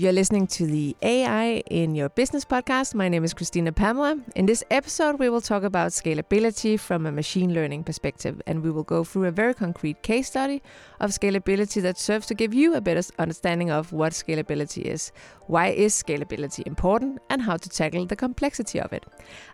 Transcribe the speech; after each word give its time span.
You're 0.00 0.12
listening 0.12 0.46
to 0.46 0.64
the 0.64 0.96
AI 1.02 1.62
in 1.66 1.94
Your 1.94 2.08
Business 2.08 2.42
podcast. 2.42 2.94
My 2.94 3.10
name 3.10 3.22
is 3.22 3.34
Christina 3.34 3.70
Pamela. 3.70 4.18
In 4.34 4.46
this 4.46 4.64
episode, 4.70 5.18
we 5.18 5.28
will 5.28 5.42
talk 5.42 5.62
about 5.62 5.90
scalability 5.90 6.80
from 6.80 7.04
a 7.04 7.12
machine 7.12 7.52
learning 7.52 7.84
perspective, 7.84 8.40
and 8.46 8.62
we 8.62 8.70
will 8.70 8.82
go 8.82 9.04
through 9.04 9.26
a 9.26 9.30
very 9.30 9.52
concrete 9.52 10.02
case 10.02 10.28
study 10.28 10.62
of 11.00 11.10
scalability 11.10 11.82
that 11.82 11.98
serves 11.98 12.26
to 12.28 12.34
give 12.34 12.54
you 12.54 12.72
a 12.74 12.80
better 12.80 13.02
understanding 13.18 13.70
of 13.70 13.92
what 13.92 14.14
scalability 14.14 14.80
is, 14.80 15.12
why 15.48 15.66
is 15.66 15.92
scalability 16.02 16.66
important, 16.66 17.18
and 17.28 17.42
how 17.42 17.58
to 17.58 17.68
tackle 17.68 18.06
the 18.06 18.16
complexity 18.16 18.80
of 18.80 18.94
it. 18.94 19.04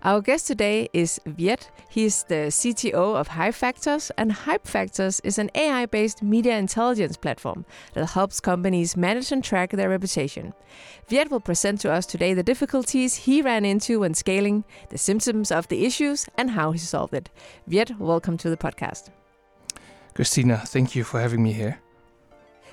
Our 0.05 0.21
guest 0.21 0.47
today 0.47 0.89
is 0.93 1.21
Viet. 1.27 1.73
He's 1.91 2.23
the 2.23 2.53
CTO 2.53 3.17
of 3.17 3.27
Hype 3.27 3.55
Factors, 3.55 4.13
and 4.17 4.31
Hype 4.31 4.69
Factors 4.69 5.19
is 5.25 5.41
an 5.41 5.51
AI-based 5.57 6.23
media 6.23 6.57
intelligence 6.57 7.17
platform 7.17 7.65
that 7.95 8.11
helps 8.11 8.39
companies 8.39 8.97
manage 8.97 9.33
and 9.33 9.43
track 9.43 9.73
their 9.73 9.89
reputation. 9.89 10.36
Viet 11.09 11.31
will 11.31 11.41
present 11.41 11.81
to 11.81 11.93
us 11.93 12.07
today 12.07 12.35
the 12.35 12.43
difficulties 12.43 13.15
he 13.15 13.43
ran 13.43 13.65
into 13.65 14.01
when 14.01 14.15
scaling, 14.15 14.65
the 14.91 14.99
symptoms 14.99 15.51
of 15.51 15.69
the 15.69 15.85
issues, 15.85 16.27
and 16.37 16.51
how 16.51 16.73
he 16.73 16.79
solved 16.79 17.15
it. 17.15 17.31
Viet, 17.67 17.99
welcome 17.99 18.37
to 18.39 18.51
the 18.51 18.57
podcast. 18.57 19.11
Christina, 20.15 20.63
thank 20.67 20.95
you 20.95 21.05
for 21.05 21.21
having 21.21 21.43
me 21.43 21.53
here. 21.53 21.79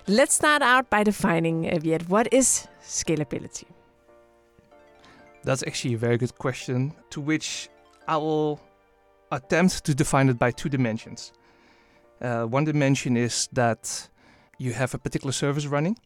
Let's 0.08 0.34
start 0.34 0.62
out 0.62 0.89
by 0.89 1.03
defining, 1.03 1.72
uh, 1.72 1.80
Viet, 1.80 2.09
what 2.09 2.27
is 2.34 2.67
scalability? 2.81 3.66
That's 5.44 5.64
actually 5.67 5.94
a 5.94 5.98
very 5.98 6.17
good 6.17 6.38
question, 6.38 6.94
to 7.11 7.22
which 7.22 7.70
I 8.08 8.17
will 8.17 8.59
attempt 9.31 9.84
to 9.86 9.94
define 9.94 10.30
it 10.30 10.39
by 10.39 10.52
two 10.52 10.70
dimensions. 10.70 11.34
Uh, 12.22 12.44
one 12.44 12.64
dimension 12.64 13.17
is 13.17 13.50
that 13.53 14.09
you 14.58 14.73
have 14.73 14.94
a 14.94 14.98
particular 14.98 15.34
service 15.34 15.67
running, 15.67 15.98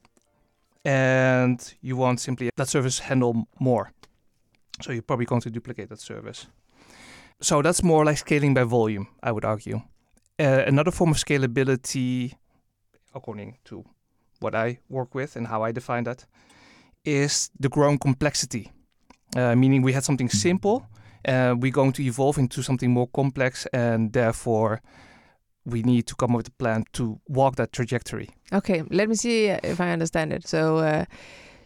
and 0.88 1.74
you 1.82 1.98
want 1.98 2.22
simply 2.22 2.50
that 2.56 2.70
service 2.70 3.00
handle 3.00 3.46
more. 3.60 3.92
So 4.82 4.94
you're 4.94 5.02
probably 5.02 5.26
going 5.26 5.42
to 5.42 5.50
duplicate 5.50 5.90
that 5.90 6.00
service. 6.00 6.48
So 7.42 7.62
that's 7.62 7.84
more 7.84 8.06
like 8.06 8.18
scaling 8.18 8.54
by 8.54 8.64
volume, 8.64 9.08
I 9.22 9.32
would 9.34 9.44
argue. 9.44 9.82
Uh, 10.40 10.64
another 10.66 10.92
form 10.92 11.12
of 11.12 11.18
scalability, 11.18 12.36
according 13.14 13.58
to 13.66 13.84
what 14.40 14.56
I 14.56 14.80
work 14.88 15.14
with 15.14 15.36
and 15.36 15.48
how 15.48 15.62
I 15.62 15.74
define 15.74 16.06
that, 16.06 16.26
is 17.04 17.50
the 17.60 17.70
growing 17.70 17.98
complexity. 17.98 18.72
Uh, 19.36 19.56
meaning 19.56 19.82
we 19.82 19.92
had 19.92 20.06
something 20.06 20.30
simple, 20.30 20.88
uh, 21.28 21.54
we're 21.58 21.72
going 21.72 21.92
to 21.92 22.04
evolve 22.04 22.38
into 22.38 22.64
something 22.64 22.92
more 22.92 23.08
complex, 23.08 23.66
and 23.74 24.14
therefore 24.14 24.82
we 25.68 25.84
need 25.84 26.08
to 26.08 26.16
come 26.16 26.32
up 26.32 26.38
with 26.38 26.48
a 26.48 26.52
plan 26.52 26.86
to 26.94 27.20
walk 27.28 27.58
that 27.58 27.72
trajectory. 27.74 28.30
Okay, 28.54 28.84
let 28.90 29.10
me 29.10 29.16
see 29.16 29.48
if 29.48 29.82
I 29.82 29.92
understand 29.92 30.32
it. 30.32 30.48
So, 30.48 30.78
uh, 30.78 31.06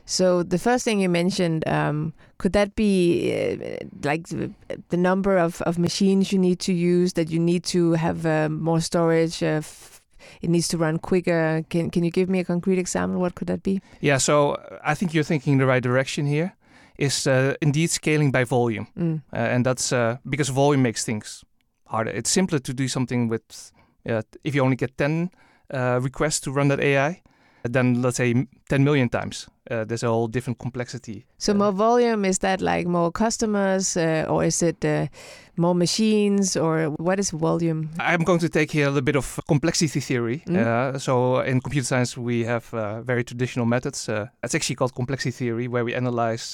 so 0.06 0.44
the 0.44 0.58
first 0.58 0.84
thing 0.84 1.00
you 1.00 1.10
mentioned, 1.10 1.68
um, 1.68 2.14
could 2.40 2.54
that 2.54 2.76
be 2.76 3.32
uh, 3.32 3.78
like 4.04 4.28
the, 4.30 4.52
the, 4.90 4.98
number 4.98 5.38
of, 5.38 5.62
of 5.62 5.78
machines 5.78 6.32
you 6.32 6.40
need 6.40 6.60
to 6.62 6.74
use? 6.74 7.14
That 7.14 7.30
you 7.30 7.40
need 7.40 7.64
to 7.66 7.94
have 7.94 8.26
uh, 8.26 8.50
more 8.50 8.82
storage? 8.82 9.44
Uh, 9.44 9.62
it 10.42 10.50
needs 10.50 10.68
to 10.70 10.78
run 10.78 10.98
quicker. 10.98 11.64
Can 11.70 11.90
can 11.92 12.04
you 12.04 12.12
give 12.12 12.30
me 12.30 12.40
a 12.40 12.44
concrete 12.44 12.80
example? 12.80 13.22
What 13.22 13.36
could 13.36 13.48
that 13.48 13.62
be? 13.62 13.82
Yeah, 14.00 14.18
so 14.18 14.54
uh, 14.54 14.80
I 14.84 14.96
think 14.96 15.14
you're 15.14 15.24
thinking 15.24 15.60
the 15.60 15.66
right 15.66 15.84
direction 15.84 16.26
here. 16.26 16.56
Is 16.98 17.26
uh, 17.26 17.56
indeed 17.62 17.90
scaling 17.90 18.32
by 18.32 18.44
volume, 18.44 18.88
mm. 18.96 19.22
and 19.32 19.66
that's 19.66 19.94
because 20.30 20.50
volume 20.50 20.84
makes 20.84 21.04
things 21.04 21.44
harder. 21.88 22.12
It's 22.12 22.30
simpler 22.30 22.60
to 22.60 22.74
do 22.74 22.88
something 22.88 23.30
with 23.30 23.72
if 24.06 24.56
you 24.56 24.64
only 24.64 24.76
get 24.76 24.98
10 24.98 25.30
uh, 25.74 26.00
requests 26.02 26.40
to 26.42 26.52
run 26.52 26.68
that 26.70 26.80
AI, 26.80 27.22
then 27.64 28.02
let's 28.02 28.18
say 28.18 28.48
10 28.70 28.84
million 28.84 29.10
times. 29.10 29.48
Uh, 29.70 29.86
there's 29.86 30.04
a 30.04 30.08
whole 30.08 30.28
different 30.28 30.58
complexity. 30.60 31.26
So 31.38 31.54
more 31.54 31.72
volume 31.72 32.26
is 32.26 32.40
that 32.40 32.62
like 32.62 32.88
more 32.88 33.12
customers, 33.12 33.96
uh, 33.96 34.26
or 34.28 34.44
is 34.44 34.62
it 34.64 34.84
uh, 34.84 35.08
more 35.56 35.76
machines, 35.76 36.58
or 36.58 36.90
what 36.98 37.20
is 37.20 37.32
volume? 37.32 37.90
I'm 38.00 38.24
going 38.24 38.40
to 38.40 38.50
take 38.50 38.72
here 38.72 38.88
a 38.88 38.90
little 38.90 39.06
bit 39.06 39.16
of 39.16 39.40
complexity 39.48 40.00
theory. 40.00 40.44
Mm. 40.48 41.00
so 41.00 41.40
in 41.42 41.62
computer 41.62 41.86
science, 41.86 42.18
we 42.18 42.44
have 42.44 42.66
very 43.06 43.24
traditional 43.24 43.66
methods. 43.66 44.10
it's 44.44 44.56
actually 44.56 44.76
called 44.76 44.96
complexity 44.96 45.32
theory, 45.32 45.68
where 45.68 45.86
we 45.86 45.94
analyze 45.94 46.54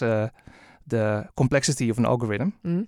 the 0.88 1.28
complexity 1.36 1.90
of 1.90 1.98
an 1.98 2.06
algorithm. 2.06 2.54
Mm. 2.66 2.88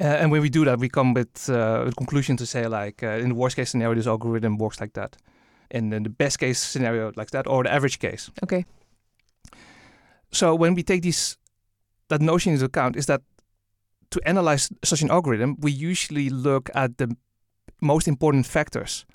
Uh, 0.00 0.04
and 0.04 0.30
when 0.30 0.40
we 0.40 0.48
do 0.48 0.64
that, 0.64 0.78
we 0.78 0.88
come 0.88 1.12
with 1.12 1.50
uh, 1.50 1.84
a 1.86 1.92
conclusion 1.92 2.36
to 2.38 2.46
say 2.46 2.66
like, 2.66 3.02
uh, 3.02 3.22
in 3.22 3.28
the 3.28 3.34
worst 3.34 3.56
case 3.56 3.70
scenario, 3.70 3.94
this 3.94 4.06
algorithm 4.06 4.56
works 4.56 4.80
like 4.80 4.94
that. 4.94 5.16
And 5.70 5.92
in 5.92 6.02
the 6.02 6.10
best 6.10 6.38
case 6.38 6.58
scenario, 6.58 7.12
like 7.16 7.30
that, 7.30 7.46
or 7.46 7.62
the 7.62 7.72
average 7.72 7.98
case. 7.98 8.30
Okay. 8.42 8.64
So 10.32 10.54
when 10.54 10.74
we 10.74 10.82
take 10.82 11.02
these 11.02 11.36
that 12.08 12.20
notion 12.20 12.52
into 12.52 12.64
account, 12.64 12.96
is 12.96 13.06
that 13.06 13.20
to 14.10 14.20
analyze 14.24 14.70
such 14.82 15.02
an 15.02 15.10
algorithm, 15.10 15.56
we 15.60 15.70
usually 15.70 16.30
look 16.30 16.70
at 16.74 16.98
the 16.98 17.16
most 17.80 18.08
important 18.08 18.46
factors 18.46 19.06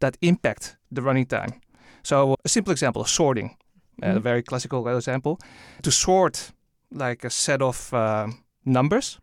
that 0.00 0.16
impact 0.20 0.76
the 0.90 1.02
running 1.02 1.26
time. 1.26 1.60
So 2.02 2.34
a 2.44 2.48
simple 2.48 2.72
example: 2.72 3.02
of 3.02 3.08
sorting, 3.08 3.56
mm-hmm. 4.02 4.16
a 4.16 4.20
very 4.20 4.42
classical 4.42 4.86
example. 4.88 5.38
To 5.82 5.90
sort 5.90 6.52
like 6.90 7.24
a 7.24 7.30
set 7.30 7.62
of 7.62 7.92
uh, 7.94 8.26
numbers 8.64 9.20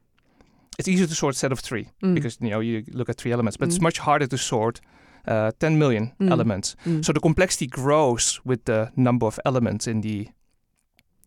it's 0.80 0.88
easier 0.88 1.08
to 1.08 1.14
sort 1.14 1.36
a 1.36 1.38
set 1.38 1.52
of 1.52 1.60
three 1.60 1.90
mm. 2.02 2.16
because 2.16 2.38
you 2.42 2.50
know 2.50 2.62
you 2.62 2.84
look 2.94 3.10
at 3.10 3.18
three 3.18 3.34
elements, 3.34 3.58
but 3.58 3.68
mm. 3.68 3.72
it's 3.72 3.82
much 3.82 4.00
harder 4.00 4.28
to 4.28 4.38
sort 4.38 4.82
uh, 5.28 5.52
10 5.60 5.78
million 5.78 6.14
mm. 6.20 6.32
elements. 6.32 6.76
Mm. 6.86 7.04
So 7.04 7.14
the 7.14 7.20
complexity 7.20 7.68
grows 7.68 8.40
with 8.46 8.64
the 8.64 8.92
number 8.96 9.28
of 9.28 9.40
elements 9.46 9.88
in 9.88 10.02
the 10.02 10.30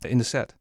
in 0.04 0.18
the 0.18 0.24
set. 0.24 0.54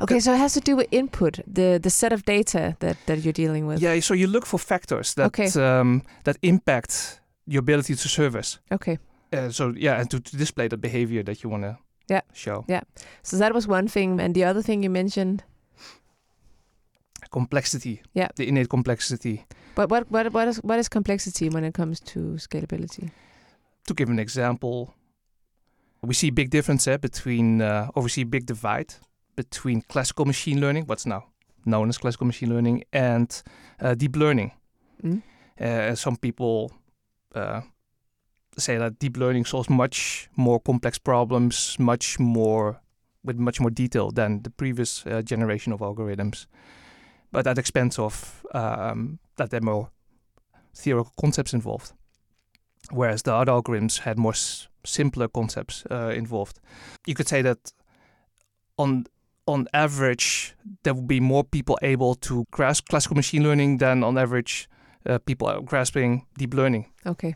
Okay, 0.00 0.20
so 0.20 0.32
it 0.32 0.38
has 0.38 0.54
to 0.54 0.60
do 0.60 0.76
with 0.76 0.86
input, 0.90 1.40
the 1.46 1.78
the 1.82 1.90
set 1.90 2.12
of 2.12 2.22
data 2.24 2.76
that, 2.78 2.96
that 3.06 3.18
you're 3.24 3.32
dealing 3.32 3.66
with. 3.66 3.82
Yeah, 3.82 4.00
so 4.00 4.14
you 4.14 4.28
look 4.28 4.46
for 4.46 4.58
factors 4.58 5.14
that 5.14 5.26
okay. 5.26 5.48
um, 5.60 6.02
that 6.24 6.36
impact 6.42 7.20
your 7.46 7.60
ability 7.60 7.94
to 7.94 8.08
service. 8.08 8.60
Okay. 8.70 8.98
Uh, 9.32 9.50
so 9.50 9.74
yeah, 9.76 10.00
and 10.00 10.10
to, 10.10 10.20
to 10.20 10.36
display 10.36 10.68
the 10.68 10.76
behavior 10.76 11.22
that 11.24 11.42
you 11.42 11.50
want 11.50 11.64
to 11.64 11.76
yeah. 12.08 12.20
show. 12.32 12.64
Yeah. 12.68 12.82
So 13.22 13.36
that 13.38 13.52
was 13.52 13.66
one 13.66 13.88
thing, 13.88 14.20
and 14.20 14.34
the 14.34 14.44
other 14.44 14.62
thing 14.62 14.82
you 14.82 14.90
mentioned 14.90 15.42
complexity. 17.32 18.02
Yeah. 18.14 18.28
The 18.36 18.46
innate 18.48 18.68
complexity. 18.68 19.44
But 19.74 19.90
what 19.90 20.10
what 20.10 20.32
what 20.32 20.48
is 20.48 20.58
what 20.62 20.78
is 20.78 20.88
complexity 20.88 21.48
when 21.48 21.64
it 21.64 21.74
comes 21.74 22.00
to 22.00 22.36
scalability? 22.36 23.10
To 23.86 23.94
give 23.94 24.10
an 24.10 24.18
example, 24.18 24.94
we 26.02 26.14
see 26.14 26.30
big 26.30 26.50
difference 26.50 26.86
eh, 26.86 26.98
between 26.98 27.62
uh, 27.62 27.88
or 27.94 28.02
we 28.02 28.08
see 28.08 28.24
big 28.24 28.46
divide 28.46 28.94
between 29.36 29.82
classical 29.82 30.26
machine 30.26 30.60
learning, 30.60 30.86
what's 30.86 31.06
now 31.06 31.24
known 31.64 31.88
as 31.88 31.98
classical 31.98 32.26
machine 32.26 32.50
learning, 32.50 32.84
and 32.92 33.42
uh, 33.80 33.94
deep 33.94 34.16
learning. 34.16 34.52
Mm. 35.02 35.22
Uh, 35.60 35.94
some 35.94 36.16
people 36.16 36.72
uh, 37.34 37.60
say 38.58 38.76
that 38.78 38.98
deep 38.98 39.16
learning 39.16 39.44
solves 39.46 39.70
much 39.70 40.28
more 40.36 40.60
complex 40.60 40.98
problems, 40.98 41.76
much 41.78 42.18
more 42.18 42.80
with 43.24 43.38
much 43.38 43.60
more 43.60 43.70
detail 43.70 44.10
than 44.10 44.42
the 44.42 44.50
previous 44.50 45.06
uh, 45.06 45.22
generation 45.22 45.72
of 45.72 45.80
algorithms 45.80 46.46
but 47.32 47.46
at 47.46 47.58
expense 47.58 47.98
of 47.98 48.44
um, 48.54 49.18
that 49.36 49.50
there 49.50 49.60
are 49.60 49.64
more 49.64 49.90
theoretical 50.74 51.12
concepts 51.20 51.52
involved. 51.52 51.92
Whereas 52.90 53.22
the 53.22 53.34
other 53.34 53.52
algorithms 53.52 54.00
had 54.00 54.18
more 54.18 54.34
simpler 54.84 55.28
concepts 55.28 55.84
uh, 55.90 56.12
involved. 56.14 56.60
You 57.06 57.14
could 57.14 57.28
say 57.28 57.42
that 57.42 57.72
on 58.78 59.06
on 59.46 59.66
average, 59.72 60.54
there 60.84 60.94
will 60.94 61.02
be 61.02 61.20
more 61.20 61.42
people 61.42 61.76
able 61.82 62.14
to 62.14 62.44
grasp 62.52 62.88
classical 62.88 63.16
machine 63.16 63.42
learning 63.42 63.78
than 63.78 64.04
on 64.04 64.16
average 64.16 64.68
uh, 65.06 65.18
people 65.18 65.60
grasping 65.62 66.26
deep 66.38 66.54
learning. 66.54 66.86
Okay. 67.04 67.34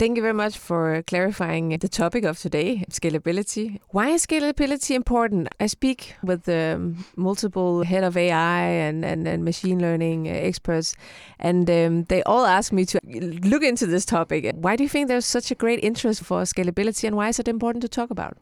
Thank 0.00 0.16
you 0.16 0.22
very 0.22 0.32
much 0.32 0.56
for 0.56 1.02
clarifying 1.06 1.76
the 1.76 1.86
topic 1.86 2.24
of 2.24 2.38
today, 2.38 2.86
scalability. 2.88 3.80
Why 3.90 4.08
is 4.08 4.24
scalability 4.24 4.94
important? 4.94 5.48
I 5.60 5.66
speak 5.66 6.14
with 6.22 6.48
um, 6.48 7.04
multiple 7.16 7.82
head 7.82 8.02
of 8.02 8.16
AI 8.16 8.62
and, 8.62 9.04
and, 9.04 9.28
and 9.28 9.44
machine 9.44 9.78
learning 9.78 10.26
experts, 10.26 10.96
and 11.38 11.68
um, 11.68 12.04
they 12.04 12.22
all 12.22 12.46
ask 12.46 12.72
me 12.72 12.86
to 12.86 12.98
look 13.04 13.62
into 13.62 13.86
this 13.86 14.06
topic. 14.06 14.50
Why 14.54 14.74
do 14.74 14.84
you 14.84 14.88
think 14.88 15.08
there's 15.08 15.26
such 15.26 15.50
a 15.50 15.54
great 15.54 15.84
interest 15.84 16.24
for 16.24 16.44
scalability, 16.44 17.06
and 17.06 17.14
why 17.14 17.28
is 17.28 17.38
it 17.38 17.46
important 17.46 17.82
to 17.82 17.88
talk 17.88 18.08
about? 18.08 18.38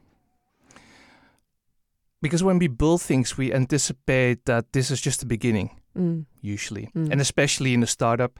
Because 2.22 2.44
when 2.44 2.60
we 2.60 2.68
build 2.68 3.02
things, 3.02 3.36
we 3.36 3.52
anticipate 3.52 4.44
that 4.44 4.72
this 4.74 4.92
is 4.92 5.00
just 5.00 5.18
the 5.18 5.26
beginning, 5.26 5.70
mm. 5.98 6.24
usually, 6.40 6.92
mm. 6.94 7.10
and 7.10 7.20
especially 7.20 7.74
in 7.74 7.82
a 7.82 7.88
startup 7.88 8.38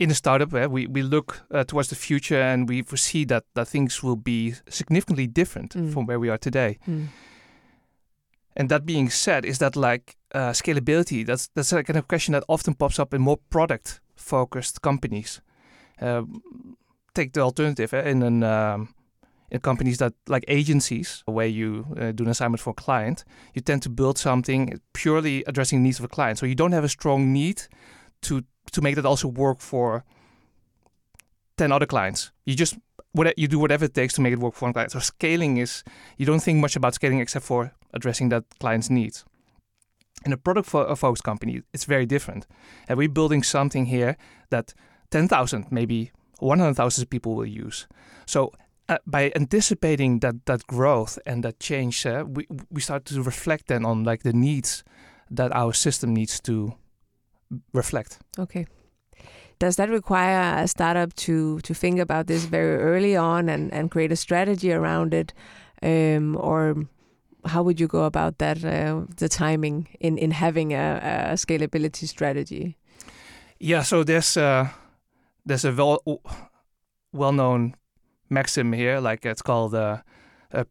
in 0.00 0.10
a 0.10 0.14
startup, 0.14 0.54
uh, 0.54 0.66
we, 0.68 0.86
we 0.86 1.02
look 1.02 1.42
uh, 1.50 1.62
towards 1.62 1.88
the 1.88 1.94
future 1.94 2.40
and 2.40 2.68
we 2.68 2.80
foresee 2.82 3.26
that, 3.26 3.44
that 3.54 3.68
things 3.68 4.02
will 4.02 4.16
be 4.16 4.54
significantly 4.68 5.26
different 5.26 5.74
mm. 5.74 5.92
from 5.92 6.06
where 6.06 6.18
we 6.18 6.30
are 6.30 6.38
today. 6.38 6.78
Mm. 6.88 7.08
And 8.56 8.70
that 8.70 8.86
being 8.86 9.10
said, 9.10 9.44
is 9.44 9.58
that 9.58 9.76
like 9.76 10.16
uh, 10.34 10.50
scalability? 10.50 11.24
That's 11.24 11.48
that's 11.54 11.72
a 11.72 11.84
kind 11.84 11.98
of 11.98 12.08
question 12.08 12.32
that 12.32 12.44
often 12.48 12.74
pops 12.74 12.98
up 12.98 13.14
in 13.14 13.20
more 13.20 13.38
product-focused 13.50 14.82
companies. 14.82 15.40
take 17.14 17.32
the 17.32 17.40
alternative 17.40 17.92
in 17.92 18.22
an 18.22 18.42
um, 18.42 18.94
in 19.50 19.60
companies 19.60 19.98
that 19.98 20.12
like 20.28 20.44
agencies, 20.48 21.22
where 21.26 21.46
you 21.46 21.84
uh, 22.00 22.12
do 22.12 22.24
an 22.24 22.30
assignment 22.30 22.60
for 22.60 22.70
a 22.70 22.74
client, 22.74 23.24
you 23.54 23.60
tend 23.60 23.82
to 23.82 23.90
build 23.90 24.16
something 24.18 24.80
purely 24.92 25.44
addressing 25.46 25.78
the 25.78 25.82
needs 25.82 25.98
of 25.98 26.04
a 26.04 26.08
client. 26.08 26.38
So 26.38 26.46
you 26.46 26.54
don't 26.54 26.72
have 26.72 26.84
a 26.84 26.88
strong 26.88 27.32
need 27.32 27.62
to 28.22 28.42
to 28.72 28.80
make 28.80 28.94
that 28.96 29.06
also 29.06 29.28
work 29.28 29.60
for 29.60 30.04
ten 31.56 31.72
other 31.72 31.86
clients. 31.86 32.32
You 32.44 32.54
just 32.54 32.78
what 33.12 33.38
you 33.38 33.48
do 33.48 33.58
whatever 33.58 33.84
it 33.86 33.94
takes 33.94 34.14
to 34.14 34.20
make 34.20 34.32
it 34.32 34.38
work 34.38 34.54
for 34.54 34.66
one 34.66 34.72
client. 34.72 34.92
So 34.92 35.00
scaling 35.00 35.56
is 35.56 35.82
you 36.16 36.26
don't 36.26 36.42
think 36.42 36.58
much 36.58 36.76
about 36.76 36.94
scaling 36.94 37.20
except 37.20 37.44
for 37.44 37.72
addressing 37.92 38.28
that 38.30 38.44
client's 38.60 38.90
needs. 38.90 39.24
In 40.24 40.32
a 40.32 40.36
product 40.36 40.68
for 40.68 40.86
a 40.86 40.96
focused 40.96 41.24
company, 41.24 41.62
it's 41.72 41.84
very 41.84 42.06
different. 42.06 42.46
And 42.88 42.98
we're 42.98 43.08
building 43.08 43.42
something 43.42 43.86
here 43.86 44.16
that 44.50 44.74
10,000, 45.10 45.66
maybe 45.70 46.12
100,000 46.40 47.06
people 47.06 47.34
will 47.34 47.46
use. 47.46 47.86
So 48.26 48.52
uh, 48.88 48.98
by 49.06 49.32
anticipating 49.34 50.20
that 50.20 50.46
that 50.46 50.66
growth 50.66 51.18
and 51.24 51.42
that 51.44 51.58
change, 51.60 52.06
uh, 52.06 52.24
we 52.26 52.46
we 52.70 52.80
start 52.80 53.04
to 53.06 53.22
reflect 53.22 53.66
then 53.68 53.84
on 53.84 54.04
like 54.04 54.22
the 54.22 54.32
needs 54.32 54.84
that 55.30 55.52
our 55.52 55.72
system 55.72 56.12
needs 56.12 56.40
to 56.40 56.74
reflect. 57.72 58.18
Okay. 58.38 58.66
Does 59.58 59.76
that 59.76 59.90
require 59.90 60.62
a 60.64 60.66
startup 60.66 61.14
to 61.14 61.60
to 61.60 61.74
think 61.74 62.00
about 62.00 62.26
this 62.26 62.44
very 62.46 62.76
early 62.76 63.16
on 63.16 63.48
and 63.48 63.72
and 63.72 63.90
create 63.90 64.12
a 64.12 64.16
strategy 64.16 64.72
around 64.72 65.14
it, 65.14 65.34
um, 65.82 66.36
or 66.36 66.74
how 67.44 67.62
would 67.62 67.78
you 67.80 67.86
go 67.86 68.04
about 68.04 68.38
that? 68.38 68.64
Uh, 68.64 69.04
the 69.16 69.28
timing 69.28 69.88
in 70.00 70.18
in 70.18 70.30
having 70.30 70.72
a, 70.72 71.00
a 71.32 71.36
scalability 71.36 72.08
strategy. 72.08 72.76
Yeah. 73.58 73.82
So 73.82 74.04
there's 74.04 74.36
uh, 74.36 74.68
there's 75.44 75.64
a 75.66 75.72
well 75.72 75.98
well 77.12 77.32
known 77.32 77.74
maxim 78.28 78.72
here, 78.72 79.00
like 79.00 79.26
it's 79.26 79.42
called 79.42 79.74
uh, 79.74 79.98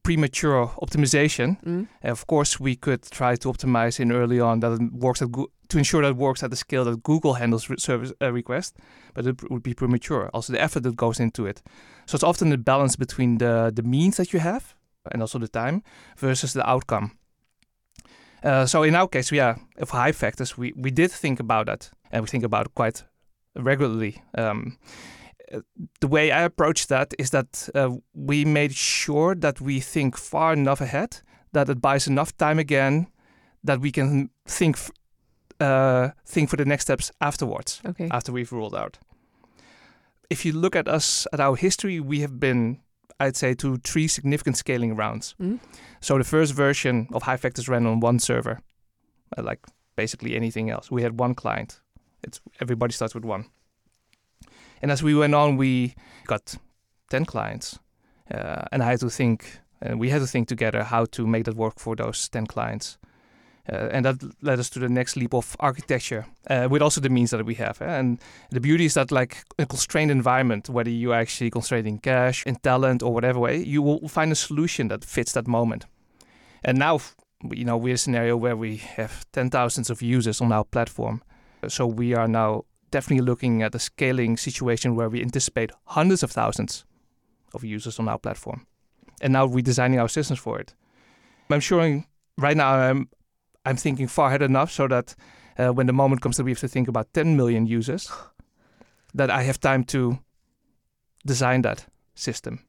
premature 0.03 0.67
optimization. 0.81 1.57
Mm. 1.63 1.87
Of 2.03 2.25
course, 2.25 2.59
we 2.59 2.75
could 2.75 3.03
try 3.03 3.35
to 3.35 3.49
optimize 3.49 3.99
in 3.99 4.11
early 4.11 4.39
on 4.39 4.59
that 4.61 4.81
it 4.81 4.93
works 4.93 5.21
at 5.21 5.31
Go- 5.31 5.51
to 5.69 5.77
ensure 5.77 6.01
that 6.01 6.09
it 6.09 6.17
works 6.17 6.43
at 6.43 6.49
the 6.49 6.55
scale 6.55 6.83
that 6.85 7.03
Google 7.03 7.35
handles 7.35 7.69
re- 7.69 7.77
service 7.77 8.11
uh, 8.21 8.31
request, 8.31 8.77
but 9.13 9.25
it 9.25 9.49
would 9.49 9.63
be 9.63 9.73
premature. 9.73 10.29
Also, 10.33 10.53
the 10.53 10.61
effort 10.61 10.83
that 10.83 10.95
goes 10.95 11.19
into 11.19 11.45
it. 11.45 11.61
So 12.05 12.15
it's 12.15 12.23
often 12.23 12.49
the 12.49 12.57
balance 12.57 12.95
between 12.95 13.37
the 13.37 13.71
the 13.73 13.83
means 13.83 14.17
that 14.17 14.33
you 14.33 14.39
have 14.39 14.75
and 15.11 15.21
also 15.21 15.39
the 15.39 15.47
time 15.47 15.81
versus 16.17 16.53
the 16.53 16.69
outcome. 16.69 17.11
Uh, 18.43 18.65
so 18.65 18.83
in 18.83 18.95
our 18.95 19.07
case, 19.07 19.31
yeah, 19.31 19.55
of 19.77 19.89
Hype 19.89 20.15
Factors, 20.15 20.57
we 20.57 20.73
we 20.75 20.91
did 20.91 21.11
think 21.11 21.39
about 21.39 21.65
that, 21.65 21.91
and 22.11 22.23
we 22.23 22.27
think 22.27 22.43
about 22.43 22.65
it 22.65 22.75
quite 22.75 23.03
regularly. 23.55 24.21
Um, 24.37 24.77
the 25.99 26.07
way 26.07 26.31
I 26.31 26.43
approach 26.43 26.87
that 26.87 27.13
is 27.17 27.29
that 27.29 27.69
uh, 27.75 27.89
we 28.13 28.45
made 28.45 28.73
sure 28.73 29.35
that 29.35 29.61
we 29.61 29.79
think 29.79 30.17
far 30.17 30.53
enough 30.53 30.81
ahead 30.81 31.21
that 31.53 31.69
it 31.69 31.81
buys 31.81 32.07
enough 32.07 32.37
time 32.37 32.59
again 32.59 33.07
that 33.63 33.81
we 33.81 33.91
can 33.91 34.29
think 34.45 34.77
uh, 35.59 36.09
think 36.25 36.49
for 36.49 36.57
the 36.57 36.65
next 36.65 36.83
steps 36.85 37.11
afterwards. 37.21 37.81
Okay. 37.85 38.07
After 38.11 38.31
we've 38.31 38.51
ruled 38.51 38.75
out. 38.75 38.97
If 40.29 40.45
you 40.45 40.53
look 40.53 40.75
at 40.75 40.87
us 40.87 41.27
at 41.33 41.39
our 41.39 41.55
history, 41.55 41.99
we 41.99 42.19
have 42.19 42.39
been, 42.39 42.79
I'd 43.19 43.35
say, 43.35 43.55
to 43.55 43.77
three 43.77 44.07
significant 44.07 44.57
scaling 44.57 44.95
rounds. 44.95 45.35
Mm. 45.41 45.59
So 46.01 46.17
the 46.17 46.23
first 46.23 46.53
version 46.53 47.07
of 47.13 47.23
Hype 47.23 47.39
Factors 47.39 47.67
ran 47.67 47.85
on 47.85 47.99
one 47.99 48.19
server, 48.19 48.59
uh, 49.37 49.43
like 49.43 49.59
basically 49.95 50.35
anything 50.35 50.69
else. 50.69 50.91
We 50.91 51.01
had 51.01 51.19
one 51.19 51.33
client. 51.33 51.81
It's 52.23 52.39
everybody 52.61 52.93
starts 52.93 53.15
with 53.15 53.25
one. 53.25 53.45
And 54.81 54.91
as 54.91 55.01
we 55.03 55.15
went 55.15 55.33
on, 55.33 55.57
we 55.57 55.95
got 56.27 56.55
10 57.09 57.25
clients. 57.25 57.79
Uh, 58.31 58.65
and 58.71 58.83
I 58.83 58.85
had 58.85 58.99
to 58.99 59.09
think, 59.09 59.59
and 59.81 59.99
we 59.99 60.09
had 60.09 60.21
to 60.21 60.27
think 60.27 60.47
together 60.47 60.83
how 60.83 61.05
to 61.05 61.25
make 61.25 61.45
that 61.45 61.55
work 61.55 61.79
for 61.79 61.95
those 61.95 62.29
10 62.29 62.45
clients. 62.45 62.98
Uh, 63.71 63.89
and 63.91 64.05
that 64.05 64.17
led 64.41 64.59
us 64.59 64.69
to 64.69 64.79
the 64.79 64.89
next 64.89 65.15
leap 65.15 65.33
of 65.33 65.55
architecture, 65.59 66.25
uh, 66.49 66.67
with 66.69 66.81
also 66.81 67.01
the 67.01 67.09
means 67.09 67.31
that 67.31 67.45
we 67.45 67.55
have. 67.55 67.81
Eh? 67.81 67.99
And 67.99 68.19
the 68.51 68.59
beauty 68.59 68.85
is 68.85 68.93
that, 68.95 69.11
like 69.11 69.43
a 69.59 69.65
constrained 69.65 70.11
environment, 70.11 70.69
whether 70.69 70.89
you 70.89 71.11
are 71.11 71.19
actually 71.19 71.51
constrained 71.51 71.87
in 71.87 71.99
cash, 71.99 72.43
in 72.45 72.55
talent, 72.55 73.03
or 73.03 73.13
whatever 73.13 73.39
way, 73.39 73.57
you 73.57 73.81
will 73.81 74.07
find 74.07 74.31
a 74.31 74.35
solution 74.35 74.87
that 74.87 75.03
fits 75.03 75.33
that 75.33 75.47
moment. 75.47 75.85
And 76.63 76.77
now, 76.79 76.99
you 77.51 77.65
know, 77.65 77.77
we're 77.77 77.93
a 77.93 77.97
scenario 77.97 78.37
where 78.37 78.55
we 78.55 78.77
have 78.77 79.25
10,000s 79.33 79.89
of 79.89 80.01
users 80.01 80.41
on 80.41 80.51
our 80.51 80.63
platform. 80.63 81.21
So 81.67 81.85
we 81.85 82.15
are 82.15 82.27
now 82.27 82.65
definitely 82.91 83.25
looking 83.25 83.61
at 83.61 83.75
a 83.75 83.79
scaling 83.79 84.37
situation 84.37 84.95
where 84.95 85.09
we 85.09 85.21
anticipate 85.21 85.71
hundreds 85.85 86.23
of 86.23 86.31
thousands 86.31 86.85
of 87.53 87.63
users 87.63 87.99
on 87.99 88.07
our 88.07 88.17
platform. 88.17 88.65
And 89.21 89.33
now 89.33 89.45
we're 89.45 89.61
designing 89.61 89.99
our 89.99 90.07
systems 90.07 90.39
for 90.39 90.59
it. 90.59 90.73
I'm 91.49 91.59
sure 91.59 92.03
right 92.37 92.55
now 92.55 92.73
I'm 92.73 93.09
I'm 93.65 93.77
thinking 93.77 94.07
far 94.07 94.27
ahead 94.27 94.41
enough 94.41 94.71
so 94.71 94.87
that 94.87 95.15
uh, 95.57 95.69
when 95.69 95.87
the 95.87 95.93
moment 95.93 96.21
comes 96.21 96.37
that 96.37 96.43
we 96.43 96.51
have 96.51 96.59
to 96.59 96.67
think 96.67 96.87
about 96.87 97.13
10 97.13 97.35
million 97.35 97.65
users, 97.65 98.11
that 99.13 99.29
I 99.29 99.43
have 99.43 99.59
time 99.59 99.83
to 99.85 100.19
design 101.25 101.61
that 101.63 101.85
system. 102.15 102.59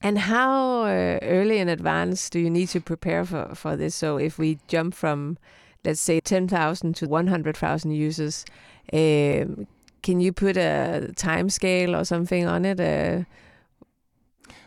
And 0.00 0.18
how 0.18 0.82
uh, 0.84 1.18
early 1.22 1.58
in 1.58 1.68
advance 1.68 2.30
do 2.30 2.38
you 2.38 2.50
need 2.50 2.68
to 2.68 2.80
prepare 2.80 3.24
for, 3.24 3.54
for 3.54 3.76
this? 3.76 3.96
So 3.96 4.16
if 4.16 4.38
we 4.38 4.58
jump 4.68 4.94
from 4.94 5.38
let's 5.84 6.00
say 6.00 6.20
10,000 6.20 6.94
to 6.96 7.06
100,000 7.06 7.90
users. 7.90 8.44
Um, 8.92 9.66
can 10.02 10.20
you 10.20 10.32
put 10.32 10.56
a 10.56 11.12
time 11.16 11.50
scale 11.50 11.94
or 11.96 12.04
something 12.04 12.46
on 12.46 12.64
it? 12.64 12.80
Uh, 12.80 13.24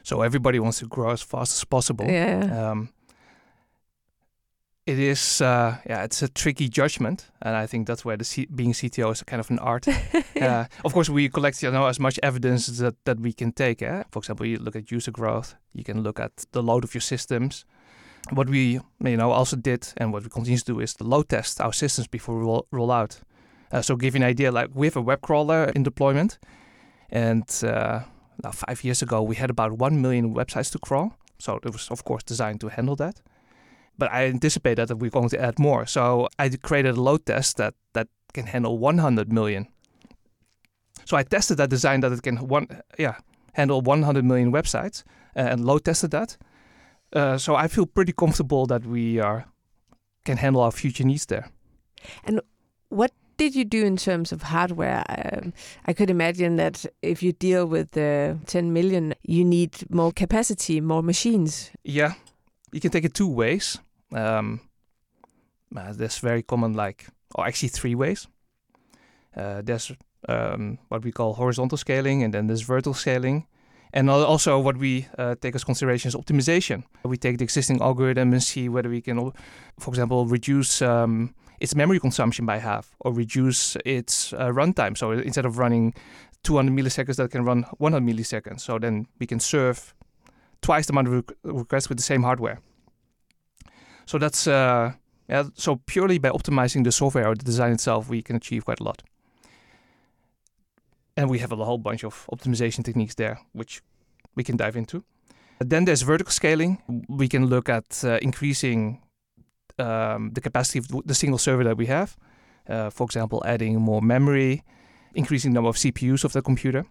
so 0.03 0.21
everybody 0.21 0.59
wants 0.59 0.79
to 0.79 0.87
grow 0.87 1.11
as 1.11 1.21
fast 1.21 1.53
as 1.53 1.63
possible. 1.63 2.05
Yeah. 2.07 2.71
Um, 2.71 2.89
it 4.85 4.99
is, 4.99 5.41
uh, 5.41 5.77
yeah, 5.87 6.03
it's 6.03 6.21
a 6.21 6.27
tricky 6.27 6.67
judgment, 6.67 7.29
and 7.41 7.55
I 7.55 7.67
think 7.67 7.87
that's 7.87 8.03
where 8.03 8.17
the 8.17 8.25
C- 8.25 8.47
being 8.53 8.73
CTO 8.73 9.11
is 9.11 9.23
kind 9.23 9.39
of 9.39 9.49
an 9.51 9.59
art. 9.59 9.87
yeah. 9.87 10.01
uh, 10.41 10.65
of 10.83 10.93
course, 10.93 11.09
we 11.09 11.29
collect, 11.29 11.61
you 11.63 11.71
know, 11.71 11.85
as 11.85 11.99
much 11.99 12.19
evidence 12.23 12.67
that 12.67 12.95
that 13.05 13.19
we 13.19 13.33
can 13.33 13.51
take. 13.51 13.81
Eh? 13.81 14.03
For 14.11 14.19
example, 14.19 14.45
you 14.45 14.57
look 14.57 14.75
at 14.75 14.91
user 14.91 15.11
growth, 15.11 15.55
you 15.73 15.83
can 15.83 16.01
look 16.03 16.19
at 16.19 16.45
the 16.51 16.63
load 16.63 16.83
of 16.83 16.93
your 16.93 17.01
systems, 17.01 17.65
what 18.29 18.49
we 18.49 18.79
you 19.03 19.17
know 19.17 19.31
also 19.31 19.55
did 19.55 19.93
and 19.97 20.13
what 20.13 20.23
we 20.23 20.29
continue 20.29 20.57
to 20.57 20.65
do 20.65 20.79
is 20.79 20.93
to 20.95 21.03
load 21.03 21.29
test 21.29 21.59
our 21.59 21.73
systems 21.73 22.07
before 22.07 22.37
we 22.37 22.43
roll, 22.43 22.67
roll 22.71 22.91
out. 22.91 23.19
Uh, 23.71 23.81
so 23.81 23.95
give 23.95 24.15
you 24.15 24.19
an 24.19 24.23
idea, 24.23 24.51
like 24.51 24.69
we 24.73 24.87
have 24.87 24.97
a 24.97 25.01
web 25.01 25.21
crawler 25.21 25.71
in 25.75 25.83
deployment, 25.83 26.39
and 27.09 27.63
uh, 27.63 28.01
now 28.43 28.51
five 28.51 28.83
years 28.83 29.01
ago 29.01 29.21
we 29.21 29.35
had 29.35 29.49
about 29.49 29.73
one 29.73 30.01
million 30.01 30.33
websites 30.33 30.71
to 30.71 30.79
crawl. 30.79 31.13
So 31.39 31.59
it 31.63 31.71
was 31.71 31.89
of 31.89 32.03
course 32.03 32.23
designed 32.23 32.61
to 32.61 32.67
handle 32.67 32.95
that. 32.97 33.21
But 34.01 34.09
I 34.11 34.25
anticipated 34.25 34.87
that 34.87 34.97
we're 34.97 35.17
going 35.19 35.29
to 35.29 35.39
add 35.47 35.59
more. 35.59 35.85
So 35.85 36.27
I 36.39 36.49
created 36.49 36.97
a 36.97 37.01
load 37.01 37.25
test 37.25 37.57
that 37.57 37.73
that 37.93 38.07
can 38.33 38.45
handle 38.47 38.77
100 38.77 39.31
million. 39.31 39.67
So 41.05 41.17
I 41.17 41.23
tested 41.23 41.57
that 41.57 41.69
design 41.69 42.01
that 42.01 42.11
it 42.11 42.21
can 42.21 42.37
one 42.49 42.67
yeah 42.97 43.15
handle 43.53 43.81
100 43.81 44.25
million 44.25 44.51
websites 44.51 45.03
uh, 45.35 45.51
and 45.51 45.65
load 45.65 45.83
tested 45.83 46.11
that 46.11 46.37
uh, 47.13 47.37
so 47.37 47.55
I 47.55 47.67
feel 47.67 47.85
pretty 47.85 48.13
comfortable 48.13 48.65
that 48.67 48.85
we 48.85 49.19
are 49.19 49.45
can 50.23 50.37
handle 50.37 50.61
our 50.61 50.71
future 50.71 51.03
needs 51.03 51.25
there. 51.25 51.49
And 52.23 52.41
what 52.89 53.11
did 53.37 53.55
you 53.55 53.65
do 53.65 53.83
in 53.83 53.97
terms 53.97 54.31
of 54.31 54.43
hardware? 54.43 55.03
Um, 55.09 55.53
I 55.85 55.93
could 55.93 56.09
imagine 56.09 56.57
that 56.57 56.85
if 57.01 57.23
you 57.23 57.33
deal 57.33 57.65
with 57.65 57.97
uh, 57.97 58.35
10 58.45 58.71
million, 58.71 59.15
you 59.23 59.43
need 59.43 59.89
more 59.89 60.11
capacity, 60.11 60.79
more 60.79 61.01
machines. 61.01 61.71
Yeah, 61.83 62.13
you 62.71 62.79
can 62.79 62.91
take 62.91 63.03
it 63.03 63.13
two 63.13 63.27
ways. 63.27 63.79
Um, 64.13 64.61
uh, 65.75 65.93
there's 65.93 66.19
very 66.19 66.43
common, 66.43 66.73
like, 66.73 67.07
or 67.35 67.47
actually 67.47 67.69
three 67.69 67.95
ways. 67.95 68.27
Uh, 69.35 69.61
there's 69.63 69.91
um, 70.27 70.77
what 70.89 71.03
we 71.03 71.11
call 71.11 71.33
horizontal 71.33 71.77
scaling, 71.77 72.23
and 72.23 72.33
then 72.33 72.47
there's 72.47 72.61
vertical 72.61 72.93
scaling. 72.93 73.47
And 73.93 74.09
also, 74.09 74.57
what 74.57 74.77
we 74.77 75.07
uh, 75.17 75.35
take 75.41 75.53
as 75.55 75.65
consideration 75.65 76.07
is 76.07 76.15
optimization. 76.15 76.83
We 77.03 77.17
take 77.17 77.39
the 77.39 77.43
existing 77.43 77.81
algorithm 77.81 78.31
and 78.31 78.41
see 78.41 78.69
whether 78.69 78.89
we 78.89 79.01
can, 79.01 79.31
for 79.79 79.89
example, 79.89 80.25
reduce 80.25 80.81
um, 80.81 81.35
its 81.59 81.75
memory 81.75 81.99
consumption 81.99 82.45
by 82.45 82.57
half 82.57 82.95
or 83.01 83.13
reduce 83.13 83.75
its 83.85 84.31
uh, 84.33 84.47
runtime. 84.47 84.97
So 84.97 85.11
instead 85.11 85.45
of 85.45 85.57
running 85.57 85.93
200 86.43 86.71
milliseconds, 86.71 87.17
that 87.17 87.31
can 87.31 87.43
run 87.43 87.65
100 87.79 88.01
milliseconds. 88.01 88.61
So 88.61 88.79
then 88.79 89.07
we 89.19 89.27
can 89.27 89.41
serve 89.41 89.93
twice 90.61 90.85
the 90.85 90.93
amount 90.93 91.07
of 91.09 91.25
requests 91.43 91.89
with 91.89 91.97
the 91.97 92.03
same 92.03 92.23
hardware. 92.23 92.61
So 94.11 94.17
that's 94.17 94.45
uh, 94.45 94.91
yeah. 95.29 95.43
So 95.53 95.77
purely 95.85 96.19
by 96.19 96.31
optimizing 96.31 96.83
the 96.83 96.91
software 96.91 97.29
or 97.29 97.35
the 97.35 97.45
design 97.45 97.71
itself, 97.71 98.09
we 98.09 98.21
can 98.21 98.35
achieve 98.35 98.65
quite 98.65 98.81
a 98.81 98.83
lot 98.83 99.03
and 101.15 101.29
we 101.29 101.39
have 101.39 101.53
a 101.53 101.55
whole 101.55 101.77
bunch 101.77 102.03
of 102.03 102.27
optimization 102.29 102.83
techniques 102.83 103.15
there, 103.15 103.39
which 103.53 103.81
we 104.35 104.43
can 104.43 104.57
dive 104.57 104.75
into. 104.75 105.05
Then 105.59 105.85
there's 105.85 106.01
vertical 106.01 106.31
scaling. 106.31 106.81
We 107.07 107.29
can 107.29 107.45
look 107.45 107.69
at 107.69 108.03
uh, 108.03 108.17
increasing 108.21 108.99
um, 109.79 110.31
the 110.33 110.41
capacity 110.41 110.79
of 110.79 110.87
the 111.05 111.15
single 111.15 111.37
server 111.37 111.63
that 111.63 111.77
we 111.77 111.85
have. 111.85 112.17
Uh, 112.67 112.89
for 112.89 113.05
example, 113.05 113.41
adding 113.45 113.79
more 113.79 114.01
memory, 114.01 114.61
increasing 115.15 115.51
the 115.51 115.55
number 115.55 115.69
of 115.69 115.77
CPUs 115.77 116.25
of 116.25 116.33
the 116.33 116.41
computer. 116.41 116.83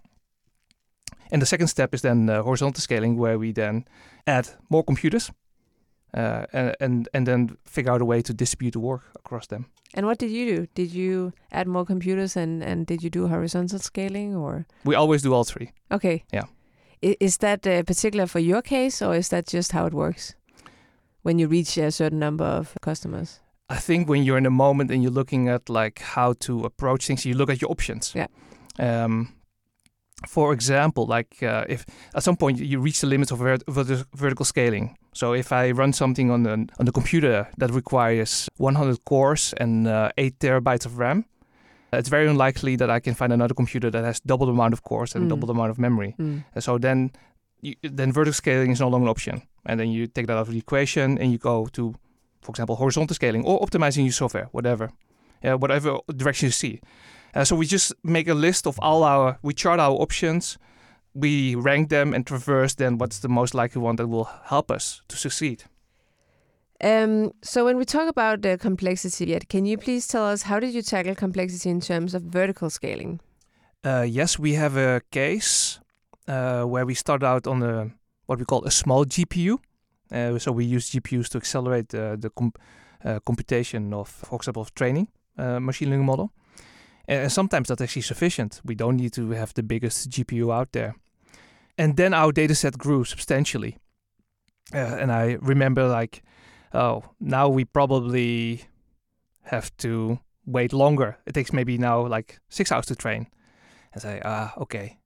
And 1.30 1.42
the 1.42 1.46
second 1.46 1.68
step 1.68 1.94
is 1.94 2.00
then 2.00 2.30
uh, 2.30 2.42
horizontal 2.42 2.80
scaling, 2.80 3.18
where 3.18 3.38
we 3.38 3.52
then 3.52 3.84
add 4.26 4.48
more 4.70 4.82
computers 4.82 5.30
uh, 6.14 6.46
and, 6.52 6.76
and 6.80 7.08
and 7.12 7.26
then 7.26 7.56
figure 7.64 7.92
out 7.92 8.00
a 8.00 8.04
way 8.04 8.22
to 8.22 8.32
distribute 8.32 8.72
the 8.72 8.80
work 8.80 9.02
across 9.16 9.46
them. 9.46 9.64
And 9.94 10.06
what 10.06 10.18
did 10.18 10.30
you 10.30 10.56
do? 10.56 10.66
Did 10.74 10.92
you 10.92 11.32
add 11.50 11.66
more 11.66 11.84
computers 11.84 12.36
and 12.36 12.62
and 12.62 12.86
did 12.86 13.02
you 13.02 13.10
do 13.10 13.28
horizontal 13.28 13.78
scaling 13.78 14.36
or? 14.36 14.66
We 14.84 14.94
always 14.94 15.22
do 15.22 15.34
all 15.34 15.44
three. 15.44 15.72
Okay. 15.90 16.24
Yeah. 16.32 16.44
I, 17.02 17.16
is 17.20 17.38
that 17.38 17.66
uh, 17.66 17.82
particular 17.82 18.26
for 18.26 18.40
your 18.40 18.62
case, 18.62 19.02
or 19.02 19.16
is 19.16 19.28
that 19.28 19.46
just 19.46 19.72
how 19.72 19.86
it 19.86 19.92
works 19.92 20.34
when 21.22 21.38
you 21.38 21.48
reach 21.48 21.78
a 21.78 21.90
certain 21.90 22.18
number 22.18 22.44
of 22.44 22.76
customers? 22.80 23.40
I 23.70 23.76
think 23.76 24.08
when 24.08 24.24
you're 24.24 24.38
in 24.38 24.46
a 24.46 24.50
moment 24.50 24.90
and 24.90 25.02
you're 25.02 25.12
looking 25.12 25.48
at 25.48 25.68
like 25.68 26.00
how 26.00 26.34
to 26.40 26.64
approach 26.64 27.06
things, 27.06 27.24
you 27.24 27.34
look 27.34 27.50
at 27.50 27.60
your 27.60 27.70
options. 27.70 28.14
Yeah. 28.14 28.26
Um, 28.78 29.32
for 30.28 30.52
example, 30.52 31.06
like 31.06 31.42
uh, 31.42 31.64
if 31.68 31.84
at 32.14 32.22
some 32.22 32.36
point 32.36 32.58
you 32.58 32.80
reach 32.80 33.00
the 33.00 33.06
limits 33.06 33.32
of 33.32 33.38
vert- 33.38 33.62
vert- 33.68 34.06
vertical 34.14 34.44
scaling. 34.44 34.96
So 35.12 35.32
if 35.34 35.52
I 35.52 35.72
run 35.72 35.92
something 35.92 36.30
on 36.30 36.42
the 36.44 36.52
on 36.78 36.86
the 36.86 36.92
computer 36.92 37.48
that 37.58 37.70
requires 37.70 38.48
100 38.58 39.04
cores 39.04 39.54
and 39.60 39.86
uh, 39.88 40.10
eight 40.16 40.38
terabytes 40.38 40.86
of 40.86 40.98
RAM, 40.98 41.24
it's 41.92 42.08
very 42.08 42.28
unlikely 42.28 42.76
that 42.76 42.90
I 42.90 43.00
can 43.00 43.14
find 43.14 43.32
another 43.32 43.54
computer 43.54 43.90
that 43.90 44.04
has 44.04 44.20
double 44.20 44.46
the 44.46 44.52
amount 44.52 44.72
of 44.72 44.80
cores 44.82 45.14
and 45.14 45.24
Mm. 45.24 45.28
double 45.30 45.46
the 45.46 45.52
amount 45.54 45.70
of 45.70 45.78
memory. 45.78 46.14
Mm. 46.18 46.44
And 46.54 46.62
so 46.64 46.78
then, 46.78 47.10
you, 47.60 47.74
then 47.82 48.12
vertical 48.12 48.32
scaling 48.34 48.70
is 48.70 48.78
no 48.80 48.88
longer 48.88 49.06
an 49.06 49.10
option, 49.10 49.42
and 49.66 49.80
then 49.80 49.88
you 49.90 50.06
take 50.06 50.26
that 50.26 50.36
out 50.36 50.46
of 50.48 50.52
the 50.52 50.58
equation 50.58 51.18
and 51.18 51.32
you 51.32 51.38
go 51.38 51.66
to, 51.72 51.94
for 52.42 52.50
example, 52.52 52.76
horizontal 52.76 53.14
scaling 53.14 53.44
or 53.44 53.60
optimizing 53.60 54.04
your 54.04 54.12
software, 54.12 54.48
whatever, 54.52 54.90
yeah, 55.42 55.54
whatever 55.54 55.98
direction 56.16 56.46
you 56.46 56.52
see. 56.52 56.80
Uh, 57.34 57.44
so 57.44 57.56
we 57.56 57.66
just 57.66 57.92
make 58.04 58.28
a 58.28 58.34
list 58.34 58.66
of 58.66 58.78
all 58.78 59.02
our, 59.02 59.38
we 59.42 59.52
chart 59.54 59.80
our 59.80 59.94
options, 60.00 60.58
we 61.14 61.54
rank 61.54 61.88
them 61.88 62.14
and 62.14 62.26
traverse 62.26 62.74
then 62.74 62.98
what's 62.98 63.18
the 63.18 63.28
most 63.28 63.54
likely 63.54 63.82
one 63.82 63.96
that 63.96 64.08
will 64.08 64.28
help 64.44 64.70
us 64.70 65.02
to 65.08 65.16
succeed. 65.16 65.64
Um, 66.82 67.32
so 67.42 67.64
when 67.64 67.76
we 67.76 67.84
talk 67.84 68.08
about 68.08 68.40
the 68.40 68.56
complexity, 68.56 69.26
Viet 69.26 69.48
can 69.48 69.66
you 69.66 69.76
please 69.76 70.06
tell 70.06 70.24
us 70.24 70.42
how 70.42 70.60
did 70.60 70.72
you 70.72 70.82
tackle 70.82 71.14
complexity 71.14 71.68
in 71.68 71.80
terms 71.80 72.14
of 72.14 72.22
vertical 72.22 72.70
scaling? 72.70 73.20
Uh, 73.84 74.06
yes, 74.08 74.38
we 74.38 74.54
have 74.54 74.76
a 74.76 75.02
case 75.10 75.80
uh, 76.28 76.62
where 76.62 76.86
we 76.86 76.94
start 76.94 77.22
out 77.22 77.46
on 77.46 77.62
a 77.62 77.90
what 78.26 78.38
we 78.38 78.44
call 78.44 78.64
a 78.64 78.70
small 78.70 79.04
GPU. 79.04 79.58
Uh, 80.12 80.38
so 80.38 80.52
we 80.52 80.64
use 80.64 80.90
GPUs 80.90 81.28
to 81.28 81.38
accelerate 81.38 81.94
uh, 81.94 82.16
the 82.16 82.30
com- 82.30 82.52
uh, 83.04 83.18
computation 83.26 83.92
of, 83.92 84.08
for 84.08 84.36
example, 84.36 84.62
of 84.62 84.74
training 84.74 85.08
uh, 85.38 85.60
machine 85.60 85.90
learning 85.90 86.06
model. 86.06 86.32
And 87.08 87.30
sometimes 87.32 87.68
that's 87.68 87.80
actually 87.80 88.02
sufficient. 88.02 88.60
We 88.64 88.74
don't 88.74 88.96
need 88.96 89.12
to 89.14 89.30
have 89.30 89.54
the 89.54 89.62
biggest 89.62 90.10
GPU 90.10 90.52
out 90.52 90.72
there. 90.72 90.94
And 91.76 91.96
then 91.96 92.14
our 92.14 92.32
data 92.32 92.54
set 92.54 92.78
grew 92.78 93.04
substantially. 93.04 93.78
Uh, 94.74 94.96
and 95.00 95.10
I 95.10 95.38
remember 95.40 95.88
like, 95.88 96.22
oh, 96.72 97.04
now 97.18 97.48
we 97.48 97.64
probably 97.64 98.64
have 99.42 99.76
to 99.78 100.20
wait 100.46 100.72
longer. 100.72 101.18
It 101.26 101.34
takes 101.34 101.52
maybe 101.52 101.78
now 101.78 102.06
like 102.06 102.38
six 102.48 102.70
hours 102.72 102.86
to 102.86 102.94
train 102.94 103.26
and 103.92 104.02
say, 104.02 104.20
ah, 104.24 104.52
okay, 104.58 104.98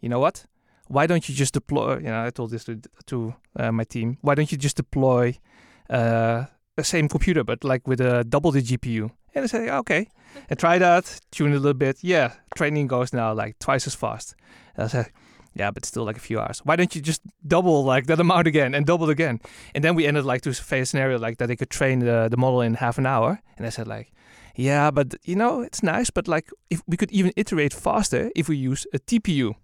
you 0.00 0.08
know 0.08 0.20
what? 0.20 0.46
Why 0.86 1.06
don't 1.06 1.28
you 1.28 1.34
just 1.34 1.54
deploy? 1.54 1.96
You 1.96 2.08
know, 2.08 2.24
I 2.24 2.30
told 2.30 2.50
this 2.50 2.64
to 2.64 2.80
to 3.06 3.34
uh, 3.56 3.72
my 3.72 3.84
team. 3.84 4.18
Why 4.22 4.34
don't 4.34 4.50
you 4.50 4.58
just 4.58 4.76
deploy 4.76 5.38
uh, 5.90 6.46
the 6.76 6.84
same 6.84 7.08
computer 7.08 7.44
but 7.44 7.64
like 7.64 7.86
with 7.86 8.00
a 8.00 8.24
double 8.24 8.52
the 8.52 8.62
GPU? 8.62 9.10
And 9.38 9.44
I 9.44 9.46
say, 9.46 9.70
okay, 9.70 10.08
and 10.48 10.58
try 10.58 10.78
that, 10.78 11.20
tune 11.30 11.52
it 11.52 11.56
a 11.56 11.60
little 11.60 11.74
bit. 11.74 11.98
Yeah, 12.02 12.32
training 12.56 12.86
goes 12.86 13.12
now 13.12 13.32
like 13.32 13.58
twice 13.58 13.86
as 13.86 13.94
fast. 13.94 14.34
And 14.76 14.84
I 14.84 14.88
said, 14.88 15.10
yeah, 15.54 15.70
but 15.70 15.84
still 15.84 16.04
like 16.04 16.16
a 16.16 16.20
few 16.20 16.38
hours. 16.38 16.60
Why 16.64 16.76
don't 16.76 16.94
you 16.94 17.00
just 17.00 17.22
double 17.46 17.84
like 17.84 18.06
that 18.06 18.20
amount 18.20 18.46
again 18.46 18.74
and 18.74 18.86
double 18.86 19.10
again? 19.10 19.40
And 19.74 19.82
then 19.82 19.94
we 19.94 20.06
ended 20.06 20.24
like 20.24 20.42
to 20.42 20.52
face 20.52 20.82
a 20.82 20.86
scenario 20.86 21.18
like 21.18 21.38
that 21.38 21.48
they 21.48 21.56
could 21.56 21.70
train 21.70 22.00
the, 22.00 22.28
the 22.30 22.36
model 22.36 22.60
in 22.60 22.74
half 22.74 22.98
an 22.98 23.06
hour. 23.06 23.40
And 23.56 23.66
I 23.66 23.70
said 23.70 23.88
like, 23.88 24.12
yeah, 24.54 24.90
but 24.90 25.14
you 25.24 25.36
know, 25.36 25.60
it's 25.60 25.82
nice, 25.82 26.10
but 26.10 26.28
like 26.28 26.50
if 26.70 26.82
we 26.86 26.96
could 26.96 27.10
even 27.12 27.32
iterate 27.36 27.72
faster 27.72 28.30
if 28.34 28.48
we 28.48 28.56
use 28.56 28.86
a 28.92 28.98
TPU, 28.98 29.54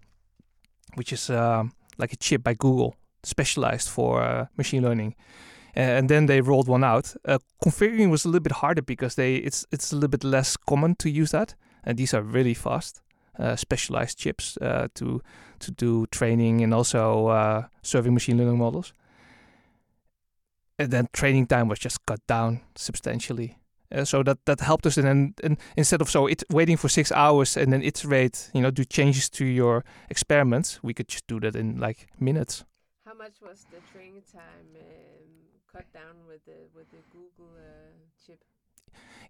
which 0.94 1.12
is 1.12 1.30
um, 1.30 1.72
like 1.98 2.12
a 2.12 2.16
chip 2.16 2.42
by 2.42 2.54
Google 2.54 2.96
specialized 3.22 3.88
for 3.88 4.22
uh, 4.22 4.46
machine 4.56 4.82
learning. 4.82 5.14
And 5.76 6.08
then 6.08 6.26
they 6.26 6.40
rolled 6.40 6.68
one 6.68 6.84
out. 6.84 7.16
Uh, 7.24 7.38
configuring 7.64 8.10
was 8.10 8.24
a 8.24 8.28
little 8.28 8.42
bit 8.42 8.52
harder 8.52 8.82
because 8.82 9.16
they 9.16 9.36
it's 9.36 9.66
it's 9.72 9.92
a 9.92 9.96
little 9.96 10.08
bit 10.08 10.24
less 10.24 10.56
common 10.56 10.94
to 10.96 11.10
use 11.10 11.30
that, 11.32 11.56
and 11.82 11.98
these 11.98 12.14
are 12.14 12.22
really 12.22 12.54
fast, 12.54 13.02
uh, 13.38 13.56
specialized 13.56 14.18
chips 14.18 14.56
uh, 14.58 14.86
to 14.94 15.20
to 15.58 15.70
do 15.72 16.06
training 16.06 16.62
and 16.62 16.72
also 16.72 17.26
uh, 17.26 17.62
serving 17.82 18.14
machine 18.14 18.38
learning 18.38 18.58
models. 18.58 18.92
And 20.78 20.90
then 20.90 21.08
training 21.12 21.46
time 21.46 21.68
was 21.68 21.78
just 21.78 22.04
cut 22.06 22.20
down 22.26 22.60
substantially. 22.76 23.58
Uh, 23.92 24.04
so 24.04 24.22
that 24.22 24.38
that 24.44 24.60
helped 24.60 24.86
us. 24.86 24.96
And 24.96 25.06
then 25.06 25.34
and 25.42 25.58
instead 25.76 26.00
of 26.00 26.08
so 26.08 26.28
it 26.28 26.44
waiting 26.50 26.76
for 26.76 26.88
six 26.88 27.10
hours 27.10 27.56
and 27.56 27.72
then 27.72 27.82
iterate, 27.82 28.50
you 28.52 28.60
know, 28.60 28.70
do 28.70 28.84
changes 28.84 29.28
to 29.30 29.44
your 29.44 29.84
experiments, 30.08 30.80
we 30.82 30.94
could 30.94 31.08
just 31.08 31.26
do 31.26 31.40
that 31.40 31.56
in 31.56 31.80
like 31.80 32.06
minutes. 32.20 32.64
How 33.04 33.14
much 33.14 33.40
was 33.42 33.66
the 33.70 33.80
training 33.92 34.22
time 34.32 34.74
cut 35.74 35.92
down 35.92 36.14
with 36.28 36.44
the 36.44 36.58
with 36.74 36.88
the 36.90 37.02
Google 37.10 37.52
uh, 37.56 37.92
chip? 38.24 38.38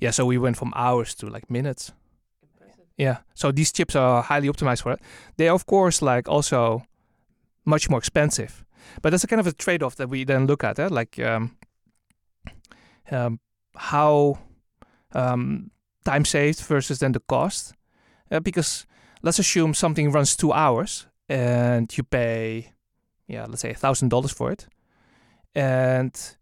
Yeah, 0.00 0.12
so 0.12 0.26
we 0.26 0.38
went 0.38 0.56
from 0.56 0.72
hours 0.76 1.14
to 1.16 1.26
like 1.26 1.50
minutes. 1.50 1.92
Impressive. 2.42 2.86
Yeah. 2.96 3.18
So 3.34 3.52
these 3.52 3.72
chips 3.72 3.96
are 3.96 4.22
highly 4.22 4.48
optimized 4.48 4.82
for 4.82 4.92
it. 4.92 5.00
They 5.36 5.48
are 5.48 5.54
of 5.54 5.64
course 5.66 6.02
like 6.02 6.28
also 6.28 6.82
much 7.64 7.88
more 7.88 7.98
expensive. 7.98 8.64
But 9.02 9.10
that's 9.10 9.24
a 9.24 9.26
kind 9.26 9.40
of 9.40 9.46
a 9.46 9.52
trade-off 9.52 9.96
that 9.96 10.08
we 10.08 10.24
then 10.24 10.46
look 10.46 10.62
at, 10.62 10.78
eh? 10.78 10.88
like 10.90 11.18
um, 11.18 11.56
um, 13.10 13.40
how 13.74 14.38
um, 15.12 15.70
time 16.04 16.24
saved 16.24 16.60
versus 16.60 16.98
then 16.98 17.12
the 17.12 17.20
cost. 17.20 17.74
Uh, 18.30 18.40
because 18.40 18.86
let's 19.22 19.38
assume 19.38 19.74
something 19.74 20.12
runs 20.12 20.36
two 20.36 20.52
hours 20.52 21.06
and 21.28 21.96
you 21.96 22.04
pay, 22.04 22.72
yeah, 23.26 23.46
let's 23.48 23.62
say 23.62 23.70
a 23.70 23.74
thousand 23.74 24.10
dollars 24.10 24.32
for 24.32 24.52
it, 24.52 24.66
and 25.54 26.36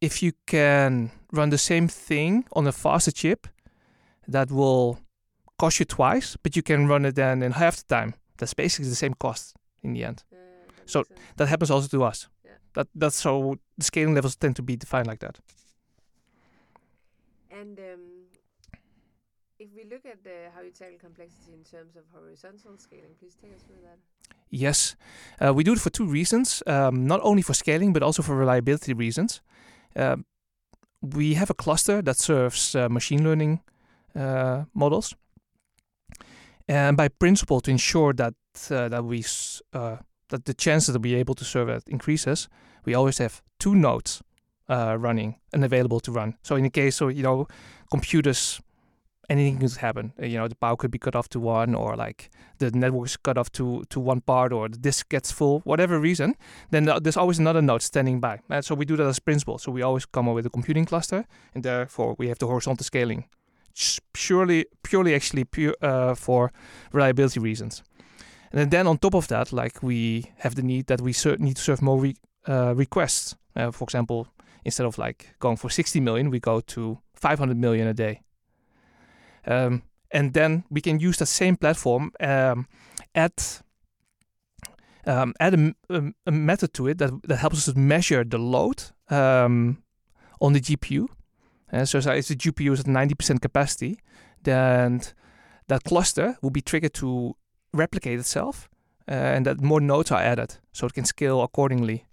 if 0.00 0.22
you 0.22 0.32
can 0.46 1.10
run 1.32 1.50
the 1.50 1.58
same 1.58 1.88
thing 1.88 2.44
on 2.52 2.66
a 2.66 2.72
faster 2.72 3.12
chip, 3.12 3.46
that 4.28 4.50
will 4.50 4.98
cost 5.58 5.78
you 5.78 5.84
twice, 5.86 6.36
but 6.42 6.56
you 6.56 6.62
can 6.62 6.86
run 6.88 7.04
it 7.04 7.14
then 7.14 7.42
in 7.42 7.52
half 7.52 7.76
the 7.76 7.94
time. 7.94 8.14
That's 8.38 8.54
basically 8.54 8.88
the 8.90 8.96
same 8.96 9.14
cost 9.14 9.54
in 9.82 9.92
the 9.94 10.04
end. 10.04 10.22
That 10.30 10.90
So- 10.90 11.04
sense. 11.04 11.20
That 11.36 11.48
happens 11.48 11.70
also 11.70 11.88
to 11.88 12.04
us. 12.04 12.28
Yeah. 12.44 12.50
That 12.74 12.88
that's 12.94 13.16
so 13.16 13.56
the 13.78 13.84
scaling 13.84 14.14
levels 14.14 14.36
tend 14.36 14.56
to 14.56 14.62
be 14.62 14.76
defined 14.76 15.06
like 15.06 15.20
that. 15.20 15.40
And 17.50 17.78
um, 17.78 18.15
if 19.58 19.68
we 19.74 19.84
look 19.84 20.04
at 20.04 20.18
uh, 20.26 20.50
how 20.54 20.62
you 20.62 20.70
tackle 20.70 20.98
complexity 20.98 21.52
in 21.52 21.64
terms 21.64 21.96
of 21.96 22.02
horizontal 22.12 22.78
scaling, 22.78 23.14
please 23.18 23.36
take 23.40 23.54
us 23.54 23.62
through 23.62 23.82
that. 23.82 23.98
Yes, 24.50 24.96
uh, 25.40 25.52
we 25.54 25.64
do 25.64 25.72
it 25.72 25.80
for 25.80 25.90
two 25.90 26.06
reasons. 26.06 26.62
Um, 26.66 27.06
not 27.06 27.20
only 27.22 27.42
for 27.42 27.54
scaling, 27.54 27.92
but 27.92 28.02
also 28.02 28.22
for 28.22 28.36
reliability 28.36 28.92
reasons. 28.94 29.40
Um 29.94 30.24
we 31.14 31.34
have 31.34 31.50
a 31.50 31.54
cluster 31.54 32.02
that 32.02 32.16
serves 32.16 32.74
uh, 32.74 32.88
machine 32.88 33.22
learning 33.22 33.60
uh, 34.14 34.64
models, 34.74 35.14
and 36.68 36.96
by 36.96 37.08
principle, 37.08 37.60
to 37.60 37.70
ensure 37.70 38.12
that 38.14 38.34
uh, 38.70 38.88
that 38.88 39.04
we 39.04 39.24
uh, 39.72 39.96
that 40.28 40.44
the 40.44 40.54
chances 40.54 40.92
that 40.92 41.02
we're 41.02 41.18
able 41.18 41.34
to 41.34 41.44
serve 41.44 41.68
it 41.68 41.84
increases, 41.88 42.48
we 42.84 42.94
always 42.94 43.18
have 43.18 43.42
two 43.58 43.74
nodes 43.74 44.22
uh, 44.68 44.96
running 44.98 45.36
and 45.52 45.64
available 45.64 46.00
to 46.00 46.12
run. 46.12 46.34
So 46.42 46.56
in 46.56 46.64
the 46.64 46.70
case 46.70 47.00
of 47.00 47.12
you 47.12 47.22
know 47.22 47.46
computers, 47.90 48.60
anything 49.28 49.58
could 49.58 49.76
happen. 49.76 50.12
Uh, 50.20 50.26
you 50.26 50.38
know 50.38 50.48
the 50.48 50.54
power 50.54 50.76
could 50.76 50.90
be 50.90 50.98
cut 50.98 51.16
off 51.16 51.28
to 51.30 51.40
one, 51.40 51.74
or 51.74 51.96
like 51.96 52.30
the 52.58 52.70
network's 52.70 53.16
cut 53.16 53.38
off 53.38 53.50
to 53.52 53.84
to 53.90 54.00
one 54.00 54.20
part, 54.20 54.52
or 54.52 54.68
the 54.68 54.78
disk 54.78 55.08
gets 55.08 55.32
full, 55.32 55.60
whatever 55.60 56.00
reason. 56.00 56.34
Then 56.70 56.84
there's 57.02 57.16
always 57.16 57.38
another 57.38 57.62
node 57.62 57.82
standing 57.82 58.20
by. 58.20 58.40
And 58.48 58.64
so 58.64 58.74
we 58.74 58.84
do 58.84 58.96
that 58.96 59.06
as 59.06 59.18
principle. 59.18 59.58
So 59.58 59.72
we 59.72 59.82
always 59.82 60.06
come 60.06 60.28
up 60.28 60.34
with 60.34 60.46
a 60.46 60.50
computing 60.50 60.84
cluster, 60.84 61.24
and 61.54 61.64
therefore 61.64 62.14
we 62.18 62.28
have 62.28 62.38
the 62.38 62.46
horizontal 62.46 62.84
scaling, 62.84 63.24
purely 64.12 64.66
purely 64.82 65.14
actually 65.14 65.44
pure 65.44 65.74
uh, 65.82 66.14
for 66.14 66.52
reliability 66.92 67.40
reasons. 67.40 67.82
And 68.52 68.70
then 68.70 68.86
on 68.86 68.98
top 68.98 69.14
of 69.14 69.28
that, 69.28 69.52
like 69.52 69.82
we 69.82 70.24
have 70.38 70.54
the 70.54 70.62
need 70.62 70.86
that 70.86 71.00
we 71.00 71.12
ser- 71.12 71.36
need 71.38 71.56
to 71.56 71.62
serve 71.62 71.82
more 71.82 72.00
re- 72.00 72.16
uh, 72.48 72.74
requests. 72.74 73.34
Uh, 73.54 73.70
for 73.70 73.84
example, 73.84 74.28
instead 74.64 74.86
of 74.86 74.98
like 74.98 75.34
going 75.38 75.56
for 75.56 75.70
60 75.70 76.00
million, 76.00 76.30
we 76.30 76.40
go 76.40 76.60
to 76.60 76.98
500 77.14 77.56
million 77.56 77.86
a 77.88 77.94
day. 77.94 78.20
Um, 79.46 79.82
and 80.10 80.32
then 80.32 80.64
we 80.70 80.80
can 80.80 80.98
use 81.00 81.16
that 81.18 81.26
same 81.26 81.56
platform, 81.56 82.12
um, 82.20 82.66
add 83.14 83.32
um, 85.06 85.34
add 85.38 85.54
a, 85.54 85.74
a- 85.90 86.12
a 86.26 86.32
method 86.32 86.72
to 86.74 86.88
it 86.88 86.98
that, 86.98 87.10
that 87.28 87.36
helps 87.36 87.56
us 87.68 87.72
to 87.74 87.78
measure 87.78 88.24
the 88.24 88.38
load 88.38 88.82
um, 89.08 89.82
on 90.40 90.52
the 90.52 90.60
GPU. 90.60 91.06
Uh, 91.72 91.84
so, 91.84 92.00
so 92.00 92.10
if 92.12 92.28
the 92.28 92.34
GPU 92.36 92.72
is 92.72 92.80
at 92.80 92.86
90% 92.86 93.40
capacity, 93.40 93.98
then 94.42 95.00
that 95.68 95.84
cluster 95.84 96.36
will 96.42 96.50
be 96.50 96.60
triggered 96.60 96.94
to 96.94 97.36
replicate 97.72 98.18
itself 98.18 98.68
uh, 99.08 99.12
and 99.12 99.46
that 99.46 99.60
more 99.60 99.80
nodes 99.80 100.10
are 100.10 100.20
added, 100.20 100.56
so 100.72 100.86
it 100.86 100.94
can 100.94 101.04
scale 101.04 101.40
accordingly. 101.42 102.04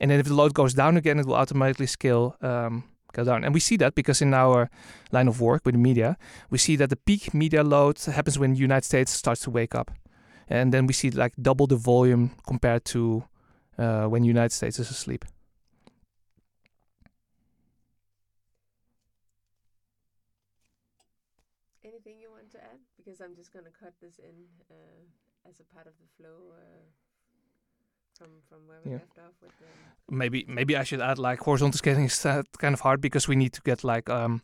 And 0.00 0.10
then 0.10 0.20
if 0.20 0.26
the 0.26 0.34
load 0.34 0.52
goes 0.54 0.74
down 0.74 0.96
again, 0.96 1.18
it 1.18 1.26
will 1.26 1.34
automatically 1.36 1.86
scale 1.86 2.36
um, 2.42 2.84
go 3.12 3.24
down. 3.24 3.44
And 3.44 3.54
we 3.54 3.60
see 3.60 3.76
that 3.78 3.94
because 3.94 4.22
in 4.22 4.34
our 4.34 4.70
line 5.10 5.28
of 5.28 5.40
work 5.40 5.64
with 5.64 5.74
the 5.74 5.80
media, 5.80 6.16
we 6.50 6.58
see 6.58 6.76
that 6.76 6.90
the 6.90 6.96
peak 6.96 7.34
media 7.34 7.62
load 7.62 8.00
happens 8.00 8.38
when 8.38 8.54
the 8.54 8.58
United 8.58 8.84
States 8.84 9.12
starts 9.12 9.42
to 9.42 9.50
wake 9.50 9.74
up, 9.74 9.90
and 10.48 10.72
then 10.72 10.86
we 10.86 10.92
see 10.92 11.10
like 11.10 11.32
double 11.40 11.66
the 11.66 11.76
volume 11.76 12.30
compared 12.46 12.84
to 12.86 13.24
uh, 13.78 14.06
when 14.06 14.22
the 14.22 14.28
United 14.28 14.52
States 14.52 14.78
is 14.78 14.90
asleep. 14.90 15.24
Anything 21.84 22.18
you 22.20 22.30
want 22.30 22.50
to 22.52 22.58
add? 22.58 22.80
Because 22.96 23.20
I'm 23.20 23.34
just 23.34 23.52
going 23.52 23.64
to 23.64 23.70
cut 23.70 23.94
this 24.00 24.18
in 24.18 24.46
uh, 24.70 25.48
as 25.48 25.60
a 25.60 25.74
part 25.74 25.86
of 25.86 25.92
the 26.00 26.08
flow. 26.16 26.52
Uh 26.52 27.01
from 28.22 28.32
from 28.48 28.68
where 28.68 28.78
we 28.84 28.92
yeah. 28.92 28.98
left 28.98 29.18
off 29.18 29.34
with 29.42 29.50
the 29.58 30.14
maybe 30.14 30.44
maybe 30.48 30.76
I 30.76 30.84
should 30.84 31.00
add 31.00 31.18
like 31.18 31.40
horizontal 31.40 31.78
scaling 31.78 32.04
is 32.04 32.26
uh, 32.26 32.42
kind 32.58 32.74
of 32.74 32.80
hard 32.80 33.00
because 33.00 33.28
we 33.28 33.36
need 33.36 33.52
to 33.54 33.62
get 33.62 33.84
like 33.84 34.10
um 34.10 34.42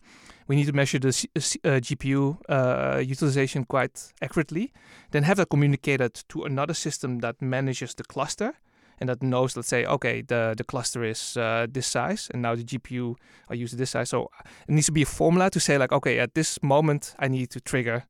we 0.49 0.57
need 0.57 0.67
to 0.67 0.73
measure 0.73 0.99
the 0.99 1.13
C 1.13 1.29
uh, 1.35 1.81
GPU 1.87 2.39
uh, 2.49 2.99
utilization 2.99 3.65
quite 3.65 4.13
accurately, 4.23 4.73
then 5.11 5.25
have 5.25 5.37
that 5.37 5.51
communicated 5.51 6.15
to 6.31 6.45
another 6.45 6.75
system 6.75 7.19
that 7.19 7.43
manages 7.43 7.95
the 7.95 8.05
cluster 8.05 8.55
and 9.01 9.09
that 9.09 9.23
knows, 9.23 9.57
let's 9.57 9.69
say, 9.69 9.85
okay, 9.85 10.23
the 10.23 10.55
the 10.57 10.65
cluster 10.65 11.05
is 11.05 11.37
uh, 11.37 11.67
this 11.71 11.87
size, 11.87 12.31
and 12.33 12.43
now 12.43 12.57
the 12.57 12.65
GPU 12.65 13.15
are 13.49 13.55
used 13.55 13.77
this 13.77 13.91
size. 13.91 14.09
So 14.09 14.31
it 14.69 14.73
needs 14.73 14.87
to 14.87 14.93
be 14.93 15.03
a 15.03 15.07
formula 15.07 15.51
to 15.51 15.61
say 15.61 15.79
like, 15.79 15.93
okay, 15.93 16.19
at 16.19 16.35
this 16.35 16.63
moment 16.63 17.15
I 17.19 17.29
need 17.29 17.51
to 17.51 17.61
trigger 17.61 18.07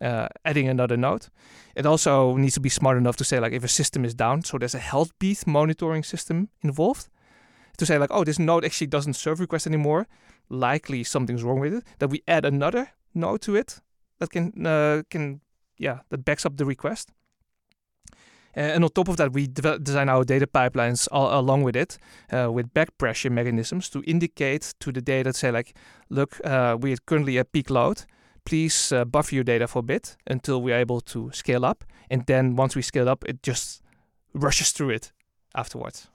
uh, 0.00 0.28
adding 0.44 0.68
another 0.68 0.96
node. 0.96 1.26
It 1.74 1.86
also 1.86 2.36
needs 2.36 2.54
to 2.54 2.60
be 2.60 2.68
smart 2.68 2.96
enough 2.96 3.16
to 3.16 3.24
say 3.24 3.40
like 3.40 3.52
if 3.52 3.64
a 3.64 3.68
system 3.68 4.04
is 4.04 4.14
down, 4.14 4.42
so 4.42 4.58
there's 4.58 4.74
a 4.74 4.78
health 4.78 5.12
beat 5.18 5.46
monitoring 5.46 6.02
system 6.02 6.48
involved 6.62 7.08
to 7.78 7.86
say 7.86 7.98
like, 7.98 8.10
oh, 8.12 8.24
this 8.24 8.38
node 8.38 8.64
actually 8.64 8.88
doesn't 8.88 9.14
serve 9.14 9.40
requests 9.40 9.66
anymore. 9.66 10.06
Likely 10.48 11.04
something's 11.04 11.42
wrong 11.42 11.60
with 11.60 11.74
it. 11.74 11.84
That 11.98 12.10
we 12.10 12.22
add 12.26 12.44
another 12.44 12.90
node 13.14 13.40
to 13.42 13.56
it 13.56 13.80
that 14.18 14.30
can 14.30 14.66
uh, 14.66 15.02
can 15.10 15.40
yeah 15.78 16.00
that 16.10 16.24
backs 16.24 16.44
up 16.46 16.56
the 16.56 16.64
request. 16.64 17.12
Uh, 18.56 18.60
and 18.60 18.82
on 18.82 18.90
top 18.90 19.08
of 19.08 19.16
that, 19.18 19.32
we 19.32 19.46
design 19.46 20.08
our 20.08 20.24
data 20.24 20.46
pipelines 20.46 21.06
all, 21.12 21.38
along 21.38 21.62
with 21.62 21.76
it, 21.76 21.98
uh, 22.32 22.50
with 22.50 22.72
back 22.72 22.88
pressure 22.98 23.30
mechanisms 23.30 23.88
to 23.90 24.02
indicate 24.04 24.74
to 24.80 24.90
the 24.90 25.02
data, 25.02 25.32
say 25.32 25.50
like, 25.52 25.76
look, 26.08 26.40
uh, 26.44 26.76
we're 26.80 26.96
currently 27.06 27.38
at 27.38 27.52
peak 27.52 27.70
load 27.70 28.04
please 28.48 28.92
uh, 28.92 29.04
buffer 29.04 29.34
your 29.34 29.44
data 29.44 29.66
for 29.68 29.80
a 29.80 29.82
bit 29.82 30.16
until 30.26 30.62
we're 30.62 30.78
able 30.78 31.02
to 31.02 31.30
scale 31.32 31.66
up. 31.66 31.84
And 32.10 32.24
then 32.26 32.56
once 32.56 32.74
we 32.74 32.80
scale 32.80 33.06
up, 33.06 33.22
it 33.28 33.42
just 33.42 33.82
rushes 34.32 34.70
through 34.72 34.90
it 34.90 35.12
afterwards. 35.54 36.08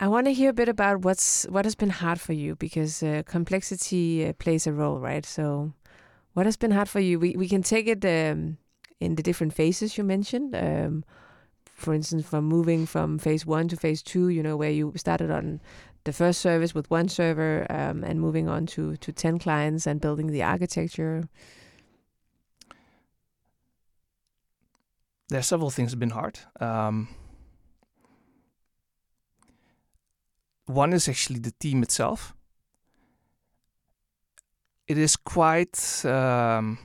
I 0.00 0.08
want 0.08 0.26
to 0.26 0.32
hear 0.32 0.50
a 0.50 0.54
bit 0.54 0.68
about 0.68 1.04
what's 1.04 1.44
what 1.50 1.64
has 1.66 1.74
been 1.74 1.90
hard 1.90 2.20
for 2.20 2.32
you 2.32 2.56
because 2.56 3.02
uh, 3.02 3.22
complexity 3.26 4.26
uh, 4.26 4.32
plays 4.32 4.66
a 4.66 4.72
role, 4.72 4.98
right? 4.98 5.26
So, 5.26 5.72
what 6.32 6.46
has 6.46 6.56
been 6.56 6.70
hard 6.70 6.88
for 6.88 7.00
you? 7.00 7.18
We 7.18 7.36
we 7.36 7.48
can 7.48 7.62
take 7.62 7.86
it 7.86 8.04
um, 8.04 8.56
in 8.98 9.14
the 9.14 9.22
different 9.22 9.54
phases 9.54 9.98
you 9.98 10.04
mentioned. 10.04 10.54
Um, 10.54 11.04
for 11.64 11.94
instance, 11.94 12.26
from 12.26 12.44
moving 12.44 12.86
from 12.86 13.18
phase 13.18 13.46
one 13.46 13.68
to 13.68 13.76
phase 13.76 14.02
two, 14.02 14.28
you 14.28 14.42
know, 14.42 14.56
where 14.56 14.70
you 14.70 14.92
started 14.96 15.30
on 15.30 15.60
the 16.06 16.12
first 16.12 16.40
service 16.40 16.74
with 16.74 16.90
one 16.90 17.08
server 17.08 17.66
um, 17.68 18.02
and 18.04 18.20
moving 18.20 18.48
on 18.48 18.64
to 18.66 18.96
to 18.96 19.12
10 19.12 19.38
clients 19.38 19.86
and 19.86 20.00
building 20.00 20.28
the 20.28 20.42
architecture. 20.42 21.28
There 25.28 25.40
are 25.40 25.42
several 25.42 25.70
things 25.70 25.90
that 25.90 25.96
have 25.96 26.00
been 26.00 26.10
hard. 26.10 26.38
Um, 26.60 27.08
one 30.66 30.92
is 30.92 31.08
actually 31.08 31.40
the 31.40 31.52
team 31.60 31.82
itself. 31.82 32.32
It 34.86 34.98
is 34.98 35.16
quite 35.16 36.04
um, 36.04 36.78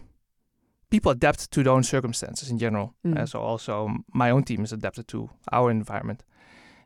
people 0.90 1.12
adapt 1.12 1.52
to 1.52 1.64
their 1.64 1.74
own 1.74 1.84
circumstances 1.84 2.50
in 2.50 2.58
general 2.58 2.94
mm. 3.06 3.18
uh, 3.18 3.26
so 3.26 3.40
also 3.40 3.90
my 4.14 4.32
own 4.32 4.44
team 4.44 4.64
is 4.64 4.74
adapted 4.74 5.08
to 5.08 5.30
our 5.52 5.72
environment 5.72 6.24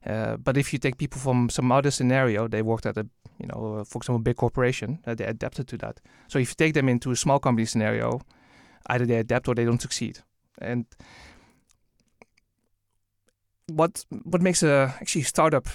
uh, 0.06 0.38
but 0.38 0.58
if 0.58 0.72
you 0.72 0.80
take 0.80 0.98
people 0.98 1.20
from 1.20 1.50
some 1.50 1.72
other 1.72 1.91
scenario, 1.91 2.48
they 2.48 2.62
worked 2.62 2.86
at 2.86 2.98
a, 2.98 3.08
you 3.39 3.48
know, 3.48 3.78
uh, 3.78 3.84
for 3.84 3.98
example, 3.98 4.20
big 4.20 4.36
corporation, 4.36 5.00
uh, 5.08 5.15
they 5.15 5.26
adapted 5.26 5.68
to 5.68 5.78
that. 5.78 6.00
So 6.28 6.39
if 6.39 6.50
you 6.52 6.56
take 6.56 6.74
them 6.74 6.89
into 6.89 7.12
a 7.12 7.15
small 7.15 7.39
company 7.39 7.65
scenario, 7.65 8.22
either 8.88 9.06
they 9.06 9.18
adapt 9.18 9.48
or 9.48 9.56
they 9.56 9.65
don't 9.65 9.82
succeed. 9.82 10.20
And 10.60 10.86
what 13.68 14.06
what 14.24 14.41
makes 14.41 14.63
a 14.63 14.94
actually 15.02 15.24
startup 15.24 15.68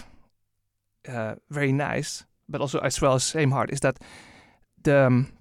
uh, 1.08 1.34
very 1.50 1.72
nice, 1.72 2.24
but 2.48 2.60
also 2.60 2.78
as 2.78 3.00
well 3.00 3.14
as 3.14 3.24
same 3.24 3.50
hard, 3.50 3.70
is 3.72 3.80
that 3.80 3.98
the 4.82 5.06
um, 5.06 5.32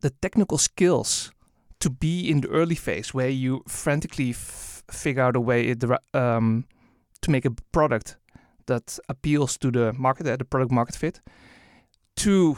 the 0.00 0.10
technical 0.10 0.58
skills 0.58 1.30
to 1.78 1.90
be 1.90 2.30
in 2.30 2.40
the 2.40 2.48
early 2.48 2.74
phase 2.74 3.12
where 3.12 3.28
you 3.28 3.62
frantically 3.68 4.32
figure 4.32 5.22
out 5.22 5.36
a 5.36 5.40
way 5.40 5.74
the 5.74 6.00
um, 6.14 6.64
to 7.22 7.30
make 7.30 7.44
a 7.44 7.50
product 7.72 8.16
that 8.66 8.98
appeals 9.08 9.56
to 9.58 9.70
the 9.70 9.92
market, 9.92 10.26
uh, 10.26 10.36
the 10.36 10.44
product 10.44 10.72
market 10.72 10.94
fit, 10.94 11.20
to 12.16 12.56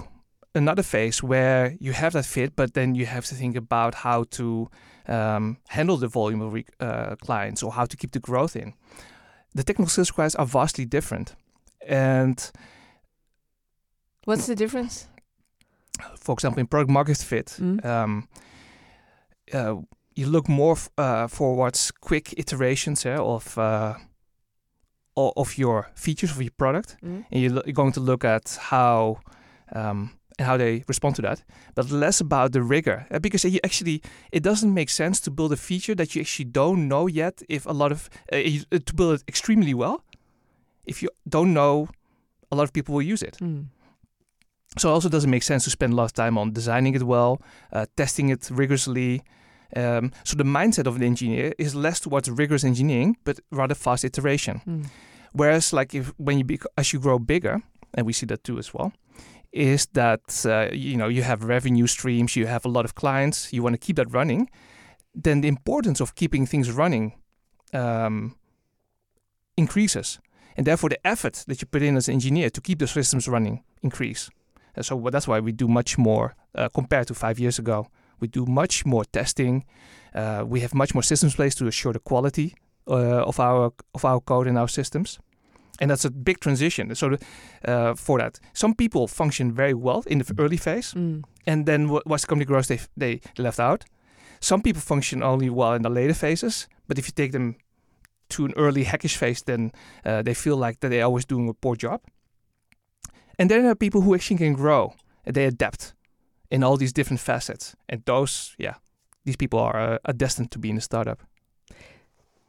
another 0.54 0.82
phase 0.82 1.22
where 1.22 1.76
you 1.80 1.92
have 1.92 2.12
that 2.12 2.24
fit, 2.24 2.54
but 2.56 2.74
then 2.74 2.94
you 2.94 3.06
have 3.06 3.24
to 3.26 3.34
think 3.34 3.56
about 3.56 3.94
how 3.94 4.24
to 4.30 4.68
um, 5.08 5.58
handle 5.68 5.96
the 5.96 6.08
volume 6.08 6.40
of 6.40 6.62
uh, 6.80 7.16
clients 7.16 7.62
or 7.62 7.72
how 7.72 7.84
to 7.84 7.96
keep 7.96 8.12
the 8.12 8.20
growth 8.20 8.56
in. 8.56 8.74
The 9.54 9.62
technical 9.62 9.88
skills 9.88 10.10
requirements 10.10 10.34
are 10.36 10.46
vastly 10.46 10.84
different. 10.84 11.34
And 11.86 12.50
what's 14.24 14.46
the 14.46 14.54
difference? 14.54 15.08
For 16.18 16.32
example, 16.32 16.60
in 16.60 16.66
product 16.66 16.90
market 16.90 17.18
fit, 17.18 17.56
mm. 17.60 17.84
um, 17.84 18.28
uh, 19.52 19.76
you 20.14 20.26
look 20.26 20.48
more 20.48 20.76
uh, 20.98 21.26
for 21.28 21.54
what's 21.54 21.90
quick 21.90 22.34
iterations 22.36 23.04
eh, 23.06 23.16
of 23.16 23.58
uh, 23.58 23.94
of 25.16 25.58
your 25.58 25.90
features 25.94 26.30
of 26.30 26.42
your 26.42 26.50
product, 26.56 26.96
mm-hmm. 27.04 27.22
and 27.30 27.42
you're 27.42 27.62
going 27.72 27.92
to 27.92 28.00
look 28.00 28.24
at 28.24 28.58
how 28.60 29.20
um, 29.72 30.10
and 30.38 30.46
how 30.46 30.56
they 30.56 30.82
respond 30.88 31.14
to 31.16 31.22
that, 31.22 31.44
but 31.74 31.90
less 31.90 32.20
about 32.20 32.52
the 32.52 32.62
rigor 32.62 33.06
uh, 33.10 33.18
because 33.18 33.44
you 33.44 33.60
actually 33.64 34.02
it 34.32 34.42
doesn't 34.42 34.74
make 34.74 34.90
sense 34.90 35.20
to 35.20 35.30
build 35.30 35.52
a 35.52 35.56
feature 35.56 35.94
that 35.94 36.14
you 36.14 36.20
actually 36.20 36.46
don't 36.46 36.88
know 36.88 37.06
yet 37.06 37.42
if 37.48 37.66
a 37.66 37.72
lot 37.72 37.92
of 37.92 38.10
uh, 38.32 38.36
uh, 38.36 38.78
to 38.84 38.94
build 38.94 39.14
it 39.14 39.24
extremely 39.28 39.74
well 39.74 40.02
if 40.86 41.02
you 41.02 41.08
don't 41.28 41.52
know 41.52 41.88
a 42.50 42.56
lot 42.56 42.64
of 42.64 42.72
people 42.72 42.94
will 42.94 43.02
use 43.02 43.22
it. 43.22 43.36
Mm. 43.40 43.66
So 44.76 44.88
it 44.90 44.92
also 44.92 45.08
doesn't 45.08 45.30
make 45.30 45.42
sense 45.42 45.64
to 45.64 45.70
spend 45.70 45.92
a 45.92 45.96
lot 45.96 46.04
of 46.04 46.12
time 46.12 46.36
on 46.36 46.52
designing 46.52 46.94
it 46.94 47.02
well, 47.02 47.40
uh, 47.72 47.86
testing 47.96 48.30
it 48.30 48.48
rigorously. 48.50 49.22
Um, 49.76 50.12
so 50.22 50.36
the 50.36 50.44
mindset 50.44 50.86
of 50.86 50.96
an 50.96 51.02
engineer 51.02 51.52
is 51.58 51.74
less 51.74 52.00
towards 52.00 52.30
rigorous 52.30 52.64
engineering, 52.64 53.16
but 53.24 53.40
rather 53.50 53.74
fast 53.74 54.04
iteration. 54.04 54.60
Mm. 54.66 54.86
Whereas, 55.32 55.72
like 55.72 55.94
if 55.94 56.12
when 56.16 56.38
you 56.38 56.44
bec- 56.44 56.66
as 56.78 56.92
you 56.92 57.00
grow 57.00 57.18
bigger, 57.18 57.60
and 57.94 58.06
we 58.06 58.12
see 58.12 58.26
that 58.26 58.44
too 58.44 58.58
as 58.58 58.72
well, 58.72 58.92
is 59.52 59.86
that 59.94 60.46
uh, 60.46 60.72
you 60.72 60.96
know 60.96 61.08
you 61.08 61.22
have 61.22 61.44
revenue 61.44 61.86
streams, 61.86 62.36
you 62.36 62.46
have 62.46 62.64
a 62.64 62.68
lot 62.68 62.84
of 62.84 62.94
clients, 62.94 63.52
you 63.52 63.62
want 63.62 63.74
to 63.74 63.86
keep 63.86 63.96
that 63.96 64.12
running. 64.12 64.48
Then 65.14 65.40
the 65.40 65.48
importance 65.48 66.00
of 66.00 66.14
keeping 66.14 66.46
things 66.46 66.70
running 66.70 67.14
um, 67.72 68.36
increases, 69.56 70.20
and 70.56 70.66
therefore 70.66 70.90
the 70.90 71.04
effort 71.06 71.44
that 71.48 71.60
you 71.60 71.66
put 71.66 71.82
in 71.82 71.96
as 71.96 72.08
an 72.08 72.14
engineer 72.14 72.50
to 72.50 72.60
keep 72.60 72.78
the 72.78 72.86
systems 72.86 73.28
running 73.28 73.64
increase. 73.82 74.30
And 74.76 74.84
so 74.84 75.08
that's 75.10 75.28
why 75.28 75.40
we 75.40 75.52
do 75.52 75.68
much 75.68 75.98
more 75.98 76.34
uh, 76.54 76.68
compared 76.68 77.06
to 77.08 77.14
five 77.14 77.38
years 77.38 77.58
ago. 77.58 77.88
We 78.20 78.28
do 78.28 78.46
much 78.46 78.86
more 78.86 79.04
testing. 79.04 79.64
Uh, 80.14 80.44
we 80.46 80.60
have 80.60 80.74
much 80.74 80.94
more 80.94 81.02
systems 81.02 81.34
placed 81.34 81.58
to 81.58 81.66
assure 81.66 81.92
the 81.92 81.98
quality 82.00 82.54
uh, 82.88 83.24
of 83.24 83.40
our 83.40 83.72
of 83.94 84.04
our 84.04 84.20
code 84.20 84.46
in 84.46 84.56
our 84.56 84.68
systems 84.68 85.18
and 85.80 85.90
that's 85.90 86.04
a 86.04 86.10
big 86.10 86.40
transition. 86.40 86.94
So 86.94 87.16
uh, 87.64 87.94
for 87.94 88.18
that, 88.18 88.40
some 88.52 88.74
people 88.74 89.08
function 89.08 89.52
very 89.52 89.74
well 89.74 90.02
in 90.06 90.18
the 90.18 90.34
early 90.38 90.56
phase, 90.56 90.94
mm. 90.94 91.22
and 91.46 91.66
then 91.66 91.88
once 91.88 92.22
the 92.22 92.28
company 92.28 92.44
grows, 92.44 92.68
they 92.68 92.80
they 92.96 93.20
left 93.38 93.60
out. 93.60 93.84
Some 94.40 94.62
people 94.62 94.82
function 94.82 95.22
only 95.22 95.50
well 95.50 95.74
in 95.74 95.82
the 95.82 95.90
later 95.90 96.14
phases, 96.14 96.68
but 96.86 96.98
if 96.98 97.06
you 97.06 97.12
take 97.12 97.32
them 97.32 97.56
to 98.28 98.44
an 98.44 98.52
early 98.56 98.84
hackish 98.84 99.16
phase, 99.16 99.42
then 99.42 99.72
uh, 100.04 100.22
they 100.22 100.34
feel 100.34 100.56
like 100.56 100.80
that 100.80 100.90
they're 100.90 101.04
always 101.04 101.24
doing 101.24 101.48
a 101.48 101.54
poor 101.54 101.76
job. 101.76 102.00
And 103.38 103.50
then 103.50 103.62
there 103.62 103.70
are 103.70 103.76
people 103.76 104.00
who 104.02 104.14
actually 104.14 104.38
can 104.38 104.54
grow 104.54 104.94
they 105.32 105.46
adapt 105.46 105.93
in 106.54 106.62
all 106.62 106.76
these 106.76 106.92
different 106.92 107.20
facets, 107.20 107.74
and 107.88 108.02
those, 108.04 108.54
yeah, 108.58 108.74
these 109.24 109.36
people 109.36 109.58
are, 109.58 109.94
uh, 109.94 109.98
are 110.04 110.12
destined 110.12 110.50
to 110.52 110.58
be 110.58 110.70
in 110.70 110.76
a 110.76 110.80
startup. 110.80 111.20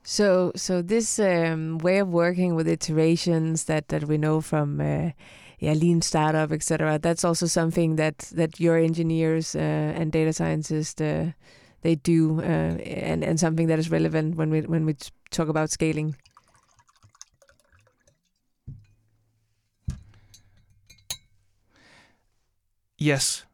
So, 0.04 0.52
so 0.56 0.84
this 0.84 1.20
um, 1.20 1.80
way 1.80 1.98
of 1.98 2.10
working 2.10 2.56
with 2.56 2.68
iterations 2.68 3.64
that 3.64 3.88
that 3.88 4.04
we 4.04 4.18
know 4.18 4.42
from 4.42 4.80
uh, 4.80 5.10
yeah, 5.60 5.74
lean 5.74 6.02
startup, 6.02 6.52
etc. 6.52 7.00
That's 7.00 7.26
also 7.26 7.48
something 7.48 7.96
that 7.96 8.18
that 8.36 8.60
your 8.60 8.78
engineers 8.78 9.56
uh, 9.56 10.00
and 10.00 10.12
data 10.12 10.32
scientists 10.34 11.02
uh, 11.02 11.32
they 11.82 11.96
do, 11.96 12.40
uh, 12.42 12.78
and 13.08 13.24
and 13.24 13.40
something 13.40 13.68
that 13.68 13.80
is 13.80 13.90
relevant 13.90 14.36
when 14.36 14.52
we 14.52 14.62
when 14.62 14.86
we 14.86 14.96
talk 15.32 15.48
about 15.50 15.72
scaling. 15.72 16.16
Yes, 22.98 23.46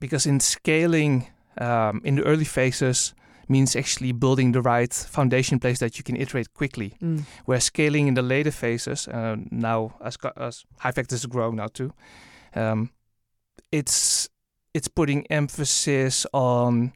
because 0.00 0.26
in 0.26 0.40
scaling 0.40 1.28
um, 1.60 2.00
in 2.04 2.16
the 2.16 2.24
early 2.24 2.44
phases 2.44 3.14
means 3.48 3.74
actually 3.74 4.12
building 4.12 4.52
the 4.52 4.60
right 4.60 4.92
foundation 4.92 5.58
place 5.58 5.78
that 5.78 5.96
you 5.98 6.04
can 6.04 6.16
iterate 6.16 6.52
quickly. 6.54 6.94
Mm. 7.02 7.24
Where 7.46 7.60
scaling 7.60 8.06
in 8.06 8.14
the 8.14 8.22
later 8.22 8.50
phases, 8.50 9.08
uh, 9.08 9.36
now 9.50 9.94
as, 10.04 10.18
as 10.36 10.64
factors 10.78 11.20
is 11.20 11.26
growing 11.26 11.56
now 11.56 11.68
too, 11.68 11.92
um, 12.54 12.90
it's 13.72 14.28
it's 14.74 14.88
putting 14.88 15.26
emphasis 15.28 16.26
on 16.32 16.92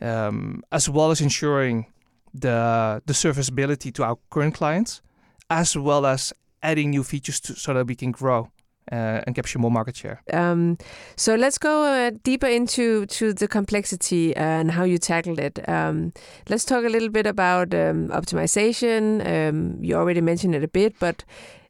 um, 0.00 0.62
as 0.72 0.88
well 0.88 1.10
as 1.10 1.20
ensuring 1.20 1.86
the 2.32 3.02
the 3.06 3.14
serviceability 3.14 3.92
to 3.92 4.04
our 4.04 4.18
current 4.30 4.54
clients, 4.54 5.02
as 5.48 5.76
well 5.76 6.06
as 6.06 6.32
adding 6.62 6.90
new 6.90 7.04
features 7.04 7.40
to, 7.40 7.54
so 7.54 7.74
that 7.74 7.86
we 7.86 7.94
can 7.94 8.10
grow 8.10 8.50
uh, 8.92 9.20
and 9.26 9.34
capture 9.34 9.58
more 9.58 9.70
market 9.70 9.96
share. 9.96 10.22
Um, 10.32 10.78
so 11.16 11.34
let's 11.34 11.58
go 11.58 11.84
uh, 11.84 12.10
deeper 12.22 12.46
into 12.46 13.06
to 13.06 13.32
the 13.32 13.48
complexity 13.48 14.34
and 14.36 14.70
how 14.70 14.84
you 14.84 14.98
tackled 14.98 15.38
it. 15.38 15.68
Um, 15.68 16.12
let's 16.48 16.64
talk 16.64 16.84
a 16.84 16.88
little 16.88 17.10
bit 17.10 17.26
about 17.26 17.74
um, 17.74 18.08
optimization. 18.08 19.24
Um, 19.26 19.78
you 19.82 19.96
already 19.96 20.20
mentioned 20.20 20.54
it 20.54 20.64
a 20.64 20.68
bit, 20.68 20.98
but 20.98 21.24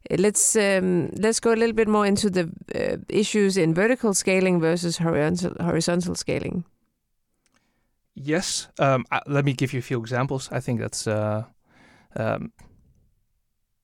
let's 0.09 0.55
um, 0.55 1.09
let's 1.17 1.39
go 1.39 1.53
a 1.53 1.55
little 1.55 1.75
bit 1.75 1.87
more 1.87 2.05
into 2.05 2.29
the 2.29 2.49
uh, 2.75 2.97
issues 3.09 3.57
in 3.57 3.73
vertical 3.73 4.13
scaling 4.13 4.59
versus 4.59 4.97
horizontal 4.97 5.53
horizontal 5.59 6.15
scaling. 6.15 6.63
Yes, 8.13 8.67
um, 8.79 9.05
uh, 9.11 9.21
let 9.27 9.45
me 9.45 9.53
give 9.53 9.73
you 9.73 9.79
a 9.79 9.83
few 9.83 9.99
examples. 9.99 10.49
I 10.51 10.59
think 10.59 10.79
that's 10.79 11.07
uh, 11.07 11.43
um, 12.15 12.51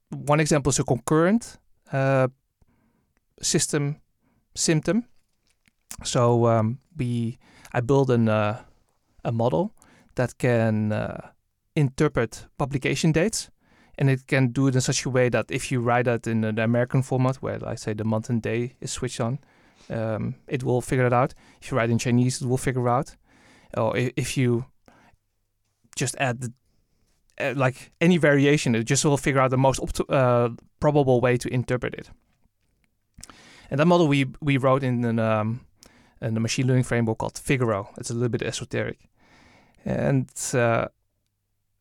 one 0.09 0.39
example 0.39 0.69
is 0.69 0.79
a 0.79 0.83
concurrent 0.83 1.57
uh, 1.91 2.27
system 3.41 4.01
symptom. 4.55 5.05
So 6.03 6.47
um, 6.47 6.79
we 6.97 7.37
I 7.73 7.81
build 7.81 8.09
an 8.09 8.29
uh, 8.29 8.61
a 9.23 9.31
model 9.31 9.73
that 10.15 10.37
can 10.37 10.91
uh, 10.91 11.29
interpret 11.75 12.47
publication 12.57 13.11
dates, 13.11 13.49
and 13.97 14.09
it 14.09 14.27
can 14.27 14.51
do 14.51 14.67
it 14.67 14.75
in 14.75 14.81
such 14.81 15.05
a 15.05 15.09
way 15.09 15.29
that 15.29 15.51
if 15.51 15.71
you 15.71 15.81
write 15.81 16.05
that 16.05 16.27
in 16.27 16.41
the 16.41 16.63
American 16.63 17.03
format, 17.03 17.35
where 17.37 17.59
I 17.65 17.75
say 17.75 17.93
the 17.93 18.03
month 18.03 18.29
and 18.29 18.41
day 18.41 18.75
is 18.81 18.91
switched 18.91 19.21
on, 19.21 19.39
um, 19.89 20.35
it 20.47 20.63
will 20.63 20.81
figure 20.81 21.05
it 21.05 21.13
out. 21.13 21.33
If 21.61 21.71
you 21.71 21.77
write 21.77 21.89
in 21.89 21.99
Chinese, 21.99 22.41
it 22.41 22.47
will 22.47 22.57
figure 22.57 22.89
out. 22.89 23.15
Or 23.75 23.95
if 23.97 24.37
you 24.37 24.65
just 25.95 26.15
add 26.19 26.41
the, 26.41 27.53
like 27.55 27.91
any 27.99 28.17
variation, 28.17 28.75
it 28.75 28.83
just 28.85 29.05
will 29.05 29.17
figure 29.17 29.41
out 29.41 29.51
the 29.51 29.57
most 29.57 29.79
uh, 30.09 30.49
probable 30.79 31.21
way 31.21 31.37
to 31.37 31.53
interpret 31.53 31.93
it. 31.93 32.09
And 33.69 33.79
that 33.79 33.85
model 33.85 34.07
we 34.07 34.25
we 34.41 34.57
wrote 34.57 34.83
in 34.83 35.03
an 35.03 35.19
um, 35.19 35.61
in 36.21 36.37
a 36.37 36.39
machine 36.39 36.67
learning 36.67 36.83
framework 36.83 37.17
called 37.17 37.37
Figaro. 37.37 37.89
It's 37.97 38.09
a 38.09 38.13
little 38.13 38.29
bit 38.29 38.41
esoteric. 38.41 38.99
And 39.85 40.29
uh, 40.53 40.87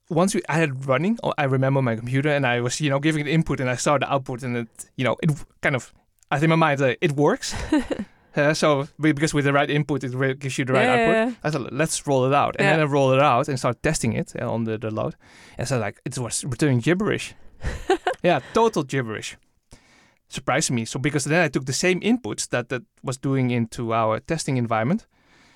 once 0.09 0.35
we, 0.35 0.43
I 0.49 0.55
had 0.55 0.87
running, 0.87 1.19
oh, 1.23 1.33
I 1.37 1.45
remember 1.45 1.83
my 1.83 1.97
computer 1.97 2.29
and 2.29 2.47
I 2.47 2.61
was, 2.61 2.81
you 2.81 2.91
know, 2.91 3.01
giving 3.01 3.27
it 3.27 3.31
input 3.31 3.61
and 3.61 3.69
I 3.69 3.77
saw 3.77 3.99
the 3.99 4.11
output 4.13 4.43
and 4.43 4.57
it, 4.57 4.69
you 4.97 5.05
know, 5.05 5.17
it 5.23 5.31
kind 5.61 5.75
of, 5.75 5.93
I 6.31 6.37
think 6.37 6.45
in 6.45 6.51
my 6.59 6.67
mind, 6.67 6.81
uh, 6.81 6.95
it 7.01 7.13
works. 7.13 7.55
uh, 8.37 8.55
so 8.55 8.87
because 9.01 9.35
with 9.35 9.45
the 9.45 9.53
right 9.53 9.69
input, 9.69 10.05
it 10.05 10.39
gives 10.39 10.59
you 10.59 10.65
the 10.65 10.73
right 10.73 10.85
yeah, 10.85 10.93
output. 10.93 11.15
yeah, 11.15 11.27
yeah. 11.27 11.35
I 11.43 11.51
thought, 11.51 11.73
let's 11.73 12.07
roll 12.07 12.27
it 12.27 12.35
out. 12.35 12.57
And 12.59 12.69
then 12.69 12.81
I 12.81 12.85
rolled 12.85 13.15
it 13.15 13.21
out 13.21 13.49
and 13.49 13.59
started 13.59 13.83
testing 13.83 14.13
it 14.13 14.33
uh, 14.41 14.51
on 14.51 14.65
the, 14.65 14.79
the 14.79 14.91
load. 14.91 15.17
And 15.59 15.67
so 15.67 15.79
like, 15.79 16.01
it 16.05 16.17
was 16.19 16.45
returning 16.45 16.79
gibberish. 16.79 17.35
yeah, 18.23 18.41
total 18.55 18.85
gibberish. 18.85 19.37
Surprised 20.29 20.71
me. 20.71 20.85
So 20.85 20.99
because 20.99 21.25
then 21.25 21.43
I 21.43 21.49
took 21.49 21.67
the 21.67 21.73
same 21.73 22.01
inputs 22.01 22.49
that 22.49 22.69
that 22.69 22.83
was 23.03 23.17
doing 23.17 23.51
into 23.51 23.93
our 23.93 24.21
testing 24.21 24.57
environment 24.57 25.07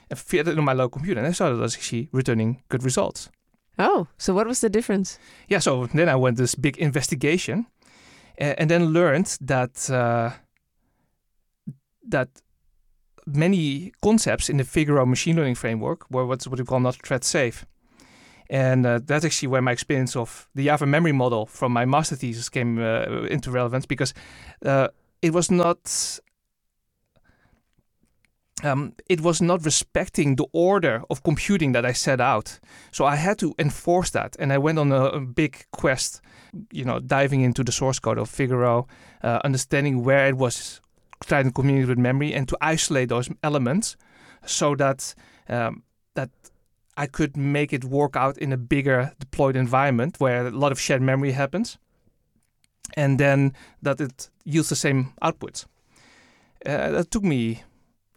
and 0.08 0.18
fed 0.18 0.48
it 0.48 0.58
on 0.58 0.64
my 0.64 0.72
local 0.72 0.98
computer. 0.98 1.20
And 1.20 1.28
I 1.28 1.32
saw 1.32 1.48
that 1.48 1.56
it 1.56 1.60
was 1.60 1.76
actually 1.76 2.08
returning 2.12 2.62
good 2.68 2.82
results. 2.82 3.30
Oh, 3.78 4.08
so 4.18 4.34
what 4.34 4.46
was 4.46 4.60
the 4.60 4.68
difference? 4.68 5.18
Yeah, 5.48 5.58
so 5.58 5.86
then 5.86 6.08
I 6.08 6.16
went 6.16 6.36
this 6.36 6.54
big 6.54 6.76
investigation 6.78 7.66
uh, 8.40 8.54
and 8.58 8.70
then 8.70 8.92
learned 8.92 9.38
that 9.40 9.90
uh, 9.90 10.30
that 12.08 12.28
many 13.26 13.92
concepts 14.02 14.48
in 14.48 14.56
the 14.56 14.64
Figaro 14.64 15.06
machine 15.06 15.36
learning 15.36 15.54
framework 15.54 16.10
were 16.10 16.26
what's 16.26 16.46
what 16.46 16.58
we 16.58 16.64
call 16.64 16.80
not 16.80 16.96
thread 16.96 17.24
safe. 17.24 17.64
And 18.50 18.84
uh, 18.84 18.98
that's 19.04 19.24
actually 19.24 19.46
where 19.48 19.62
my 19.62 19.70
experience 19.70 20.16
of 20.16 20.48
the 20.56 20.64
Java 20.64 20.84
memory 20.84 21.12
model 21.12 21.46
from 21.46 21.72
my 21.72 21.84
master 21.84 22.16
thesis 22.16 22.48
came 22.48 22.80
uh, 22.80 23.22
into 23.30 23.52
relevance 23.52 23.86
because 23.86 24.12
uh, 24.66 24.88
it 25.22 25.32
was 25.32 25.52
not 25.52 26.20
um, 28.64 28.94
it 29.08 29.20
was 29.20 29.40
not 29.40 29.64
respecting 29.64 30.36
the 30.36 30.46
order 30.52 31.02
of 31.08 31.22
computing 31.22 31.72
that 31.72 31.86
I 31.86 31.92
set 31.92 32.20
out. 32.20 32.58
So 32.90 33.04
I 33.04 33.16
had 33.16 33.38
to 33.38 33.54
enforce 33.58 34.10
that, 34.10 34.36
and 34.38 34.52
I 34.52 34.58
went 34.58 34.78
on 34.78 34.92
a, 34.92 35.04
a 35.04 35.20
big 35.20 35.64
quest, 35.70 36.20
you 36.72 36.84
know, 36.84 36.98
diving 36.98 37.42
into 37.42 37.64
the 37.64 37.72
source 37.72 38.00
code 38.00 38.18
of 38.18 38.28
Figaro, 38.28 38.86
uh, 39.22 39.38
understanding 39.44 40.04
where 40.04 40.26
it 40.26 40.36
was 40.36 40.80
trying 41.24 41.44
to 41.44 41.52
communicate 41.52 41.88
with 41.88 41.98
memory, 41.98 42.34
and 42.34 42.48
to 42.48 42.58
isolate 42.60 43.08
those 43.08 43.30
elements, 43.42 43.96
so 44.44 44.74
that 44.74 45.14
um, 45.48 45.84
that 46.14 46.30
I 47.02 47.06
could 47.06 47.36
make 47.36 47.72
it 47.72 47.84
work 47.84 48.16
out 48.16 48.38
in 48.38 48.52
a 48.52 48.56
bigger 48.56 49.12
deployed 49.18 49.56
environment 49.56 50.16
where 50.20 50.46
a 50.46 50.50
lot 50.50 50.72
of 50.72 50.80
shared 50.80 51.02
memory 51.02 51.32
happens, 51.32 51.78
and 52.96 53.18
then 53.18 53.52
that 53.82 54.00
it 54.00 54.30
yields 54.44 54.68
the 54.68 54.76
same 54.76 55.04
outputs. 55.22 55.66
Uh, 56.66 56.90
that 56.90 57.10
took 57.10 57.22
me 57.24 57.62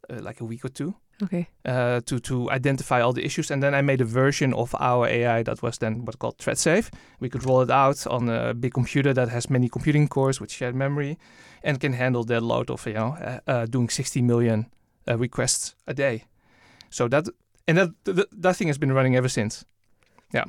uh, 0.10 0.22
like 0.22 0.42
a 0.42 0.46
week 0.46 0.66
or 0.66 0.70
two 0.70 0.94
Okay. 1.24 1.48
uh, 1.66 2.02
to 2.06 2.20
to 2.20 2.50
identify 2.52 3.02
all 3.02 3.14
the 3.14 3.24
issues, 3.26 3.52
and 3.52 3.62
then 3.64 3.74
I 3.74 3.82
made 3.82 4.02
a 4.02 4.06
version 4.06 4.54
of 4.54 4.76
our 4.80 5.08
AI 5.08 5.44
that 5.44 5.62
was 5.62 5.78
then 5.78 6.06
what's 6.06 6.18
called 6.18 6.38
thread 6.38 6.58
safe. 6.58 6.90
We 7.20 7.30
could 7.30 7.46
roll 7.46 7.62
it 7.64 7.70
out 7.72 8.08
on 8.08 8.30
a 8.30 8.54
big 8.54 8.74
computer 8.74 9.14
that 9.14 9.30
has 9.30 9.50
many 9.50 9.70
computing 9.70 10.10
cores 10.10 10.42
with 10.42 10.52
shared 10.52 10.76
memory, 10.76 11.18
and 11.64 11.80
can 11.80 11.94
handle 11.94 12.24
that 12.26 12.42
load 12.42 12.70
of 12.70 12.86
you 12.88 12.94
know 12.94 13.16
uh, 13.22 13.40
uh, 13.52 13.66
doing 13.66 13.90
60 13.90 14.22
million 14.22 14.66
uh, 15.08 15.18
requests 15.18 15.76
a 15.88 15.94
day. 15.94 16.24
So 16.90 17.08
that 17.08 17.28
and 17.68 17.78
that 17.78 17.90
th- 18.06 18.28
that 18.32 18.56
thing 18.56 18.68
has 18.68 18.78
been 18.78 18.94
running 18.94 19.16
ever 19.16 19.30
since. 19.30 19.66
Yeah. 20.34 20.46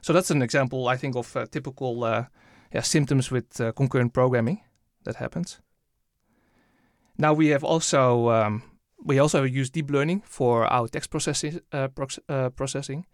So 0.00 0.12
that's 0.12 0.30
an 0.30 0.42
example, 0.42 0.88
I 0.88 0.96
think, 0.96 1.16
of 1.16 1.36
uh, 1.36 1.46
typical 1.46 2.04
uh, 2.04 2.24
yeah, 2.72 2.82
symptoms 2.82 3.30
with 3.30 3.60
uh, 3.60 3.72
concurrent 3.72 4.12
programming 4.12 4.62
that 5.04 5.16
happens. 5.16 5.60
Now 7.18 7.34
we 7.34 7.48
have 7.48 7.64
also 7.64 8.30
um, 8.30 8.62
we 9.04 9.18
also 9.18 9.42
use 9.42 9.70
deep 9.70 9.90
learning 9.90 10.22
for 10.24 10.66
our 10.66 10.88
text 10.88 11.10
processing 11.10 11.60
uh, 11.72 11.88
prox- 11.88 12.18
uh, 12.28 12.50
processing, 12.50 13.06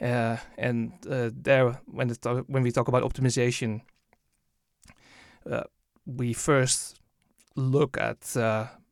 uh, 0.00 0.36
and 0.56 0.92
there 1.44 1.80
when 1.86 2.08
to- 2.08 2.44
when 2.46 2.62
we 2.62 2.70
talk 2.70 2.88
about 2.88 3.02
optimization, 3.02 3.80
we 6.06 6.32
first 6.32 7.00
look 7.56 7.96
at 7.98 8.36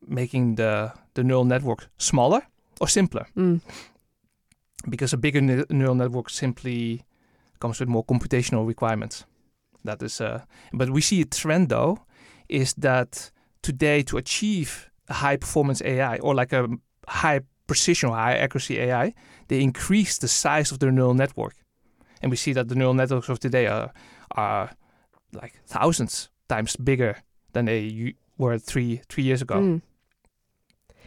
making 0.07 0.55
the 0.55 0.91
the 1.13 1.23
neural 1.23 1.45
network 1.45 1.89
smaller 1.97 2.41
or 2.81 2.87
simpler 2.87 3.25
Mm. 3.35 3.61
because 4.89 5.13
a 5.13 5.17
bigger 5.17 5.41
ne- 5.41 5.65
neural 5.69 5.95
network 5.95 6.29
simply 6.29 7.03
comes 7.59 7.79
with 7.79 7.89
more 7.89 8.03
computational 8.05 8.67
requirements. 8.67 9.25
That 9.85 10.01
is, 10.03 10.21
uh, 10.21 10.39
but 10.73 10.89
we 10.89 11.01
see 11.01 11.21
a 11.21 11.25
trend 11.25 11.69
though, 11.69 11.97
is 12.49 12.73
that 12.75 13.31
today 13.61 14.03
to 14.03 14.17
achieve 14.17 14.89
a 15.09 15.13
high 15.13 15.37
performance 15.37 15.81
AI 15.85 16.17
or 16.19 16.33
like 16.35 16.53
a 16.53 16.67
high 17.07 17.41
precision 17.67 18.09
or 18.09 18.15
high 18.15 18.35
accuracy 18.37 18.79
AI, 18.79 19.13
they 19.47 19.61
increase 19.61 20.17
the 20.17 20.27
size 20.27 20.71
of 20.71 20.79
their 20.79 20.91
neural 20.91 21.13
network, 21.13 21.55
and 22.21 22.31
we 22.31 22.37
see 22.37 22.53
that 22.53 22.67
the 22.67 22.75
neural 22.75 22.93
networks 22.93 23.29
of 23.29 23.39
today 23.39 23.67
are 23.67 23.91
are 24.35 24.69
like 25.33 25.53
thousands 25.67 26.29
times 26.49 26.75
bigger 26.77 27.15
than 27.53 27.65
they 27.65 28.13
were 28.37 28.57
three 28.59 29.01
three 29.09 29.23
years 29.23 29.41
ago. 29.41 29.55
Mm. 29.55 29.81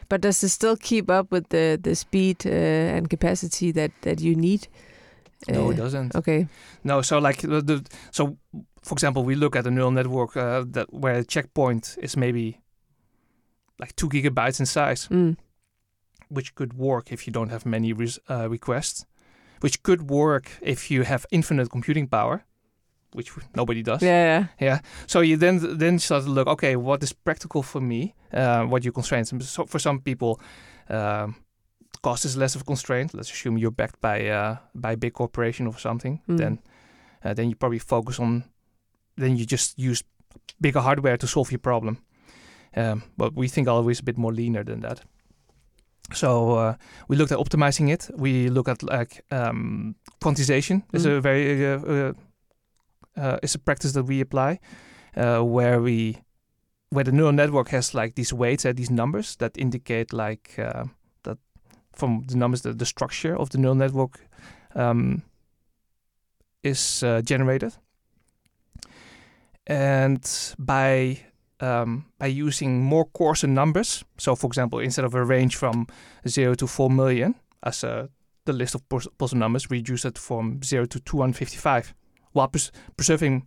But 0.08 0.20
does 0.20 0.42
it 0.44 0.48
still 0.50 0.76
keep 0.76 1.10
up 1.10 1.30
with 1.32 1.48
the 1.48 1.78
the 1.82 1.94
speed 1.94 2.36
uh, 2.46 2.96
and 2.96 3.08
capacity 3.10 3.72
that 3.72 3.90
that 4.00 4.20
you 4.20 4.34
need? 4.36 4.68
No, 5.48 5.70
it 5.70 5.74
Uh, 5.78 5.82
doesn't. 5.84 6.14
Okay. 6.14 6.46
No, 6.82 7.02
so 7.02 7.18
like 7.18 7.40
the, 7.42 7.60
the 7.62 7.82
so 8.10 8.36
for 8.82 8.94
example, 8.94 9.24
we 9.24 9.34
look 9.34 9.56
at 9.56 9.66
a 9.66 9.70
neural 9.70 9.90
network 9.92 10.36
uh, 10.36 10.64
that 10.72 10.86
where 10.92 11.18
a 11.18 11.24
checkpoint 11.24 11.96
is 12.02 12.16
maybe 12.16 12.60
like 13.80 13.92
two 13.96 14.08
gigabytes 14.08 14.60
in 14.60 14.66
size, 14.66 15.08
Mm. 15.10 15.36
which 16.28 16.54
could 16.54 16.72
work 16.74 17.12
if 17.12 17.26
you 17.26 17.32
don't 17.32 17.50
have 17.50 17.66
many 17.68 17.92
res- 17.92 18.20
uh, 18.30 18.48
requests, 18.50 19.04
which 19.60 19.82
could 19.82 20.08
work 20.10 20.50
if 20.62 20.90
you 20.90 21.04
have 21.04 21.26
infinite 21.30 21.68
computing 21.70 22.08
power, 22.08 22.44
which 23.16 23.30
nobody 23.54 23.82
does. 23.82 24.02
Yeah. 24.02 24.24
yeah. 24.24 24.66
yeah. 24.66 24.78
So 25.06 25.20
you 25.22 25.38
then 25.38 25.78
then 25.78 25.98
start 25.98 26.24
to 26.24 26.30
look, 26.30 26.48
okay, 26.48 26.76
what 26.76 27.02
is 27.02 27.12
practical 27.14 27.62
for 27.62 27.80
me? 27.80 28.14
Uh, 28.32 28.64
what 28.68 28.82
are 28.82 28.84
your 28.84 28.92
constraints? 28.94 29.32
So 29.48 29.66
for 29.66 29.78
some 29.80 30.00
people, 30.00 30.38
um, 30.88 31.34
cost 32.02 32.24
is 32.24 32.36
less 32.36 32.54
of 32.56 32.60
a 32.62 32.64
constraint. 32.64 33.14
Let's 33.14 33.30
assume 33.32 33.58
you're 33.58 33.74
backed 33.76 34.00
by 34.00 34.28
uh, 34.28 34.56
by 34.74 34.92
a 34.92 34.96
big 34.96 35.12
corporation 35.12 35.66
or 35.66 35.78
something. 35.78 36.20
Mm. 36.28 36.36
Then 36.36 36.58
uh, 37.24 37.34
then 37.34 37.48
you 37.48 37.56
probably 37.56 37.78
focus 37.80 38.20
on 38.20 38.44
then 39.16 39.36
you 39.36 39.46
just 39.46 39.78
use 39.78 40.04
bigger 40.60 40.80
hardware 40.80 41.16
to 41.16 41.26
solve 41.26 41.50
your 41.52 41.60
problem. 41.62 41.96
Um, 42.76 43.02
but 43.16 43.32
we 43.34 43.48
think 43.48 43.68
always 43.68 44.00
a 44.00 44.02
bit 44.04 44.18
more 44.18 44.34
leaner 44.34 44.64
than 44.64 44.80
that. 44.80 45.00
So 46.12 46.50
uh, 46.58 46.74
we 47.08 47.16
looked 47.16 47.32
at 47.32 47.38
optimizing 47.38 47.90
it. 47.90 48.10
We 48.14 48.48
look 48.48 48.68
at 48.68 48.82
like 48.82 49.24
um, 49.30 49.94
quantization 50.20 50.82
is 50.92 51.06
Mm. 51.06 51.16
a 51.16 51.20
very 51.20 51.66
uh, 51.74 52.12
uh, 53.18 53.26
uh, 53.26 53.38
is 53.42 53.54
a 53.54 53.58
practice 53.58 53.92
that 53.92 54.04
we 54.04 54.20
apply, 54.20 54.58
uh, 55.16 55.40
where 55.40 55.80
we 55.80 56.18
where 56.90 57.04
the 57.04 57.12
neural 57.12 57.32
network 57.32 57.68
has 57.68 57.94
like 57.94 58.14
these 58.14 58.36
weights 58.36 58.64
and 58.64 58.76
these 58.76 58.92
numbers 58.94 59.36
that 59.36 59.58
indicate 59.58 60.12
like 60.12 60.54
uh, 60.58 60.84
that 61.22 61.38
from 61.92 62.24
the 62.28 62.36
numbers 62.36 62.60
that 62.62 62.78
the 62.78 62.86
structure 62.86 63.36
of 63.36 63.48
the 63.48 63.58
neural 63.58 63.74
network 63.74 64.20
um, 64.74 65.22
is 66.62 67.02
uh, 67.02 67.20
generated, 67.22 67.72
and 69.66 70.54
by 70.58 71.18
um, 71.60 72.04
by 72.18 72.26
using 72.26 72.84
more 72.84 73.04
coarser 73.04 73.48
numbers. 73.48 74.04
So, 74.18 74.36
for 74.36 74.46
example, 74.46 74.78
instead 74.78 75.04
of 75.04 75.14
a 75.14 75.24
range 75.24 75.56
from 75.56 75.86
zero 76.28 76.54
to 76.54 76.66
four 76.66 76.90
million 76.90 77.34
as 77.62 77.84
uh, 77.84 78.06
the 78.44 78.52
list 78.52 78.74
of 78.74 78.88
pos- 78.88 79.08
possible 79.18 79.40
numbers, 79.40 79.70
we 79.70 79.78
reduce 79.78 80.04
it 80.08 80.18
from 80.18 80.62
zero 80.62 80.86
to 80.86 81.00
two 81.00 81.20
hundred 81.20 81.36
fifty-five, 81.36 81.94
while 82.36 82.48
pres- 82.48 82.72
preserving 82.96 83.46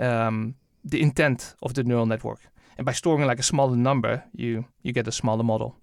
um, 0.00 0.54
the 0.90 0.98
intent 1.00 1.54
of 1.60 1.72
the 1.72 1.82
neural 1.82 2.06
network. 2.06 2.38
And 2.78 2.86
by 2.86 2.92
storing 2.94 3.26
like 3.28 3.40
a 3.40 3.42
smaller 3.42 3.76
number, 3.76 4.22
you 4.32 4.64
you 4.82 4.92
get 4.92 5.08
a 5.08 5.12
smaller 5.12 5.44
model. 5.44 5.74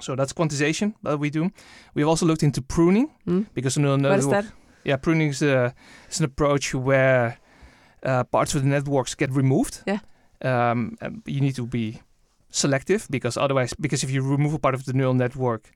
So 0.00 0.14
that's 0.16 0.32
quantization 0.34 0.92
that 1.02 1.18
we 1.20 1.30
do. 1.30 1.50
We've 1.94 2.08
also 2.08 2.26
looked 2.26 2.42
into 2.42 2.60
pruning 2.62 3.08
Mm. 3.26 3.46
because 3.54 3.74
the 3.74 3.80
neural 3.80 4.00
What 4.10 4.18
is 4.18 4.26
that? 4.28 4.44
Yeah, 4.84 4.98
pruning 5.00 5.30
is, 5.30 5.42
a, 5.42 5.72
is 6.10 6.20
an 6.20 6.24
approach 6.26 6.74
where 6.74 7.38
uh, 8.02 8.22
parts 8.24 8.54
of 8.54 8.62
the 8.62 8.68
networks 8.68 9.14
get 9.16 9.30
removed. 9.32 9.82
Yeah. 9.86 9.98
Um, 10.42 10.96
you 11.26 11.40
need 11.40 11.54
to 11.56 11.66
be 11.66 12.00
selective 12.50 13.06
because 13.10 13.36
otherwise, 13.40 13.74
because 13.80 14.04
if 14.06 14.10
you 14.10 14.22
remove 14.22 14.54
a 14.54 14.58
part 14.58 14.74
of 14.74 14.84
the 14.84 14.92
neural 14.92 15.14
network, 15.14 15.70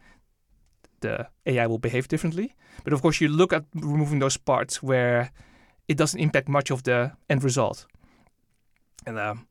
the 1.00 1.26
AI 1.46 1.66
will 1.66 1.78
behave 1.80 2.06
differently. 2.08 2.52
But 2.84 2.92
of 2.92 3.00
course, 3.02 3.20
you 3.24 3.28
look 3.36 3.52
at 3.52 3.64
removing 3.74 4.20
those 4.20 4.36
parts 4.38 4.82
where 4.82 5.30
it 5.90 5.98
doesn't 5.98 6.20
impact 6.20 6.48
much 6.48 6.70
of 6.70 6.82
the 6.82 7.12
end 7.28 7.42
result. 7.44 7.86
And 9.06 9.18
um, 9.18 9.46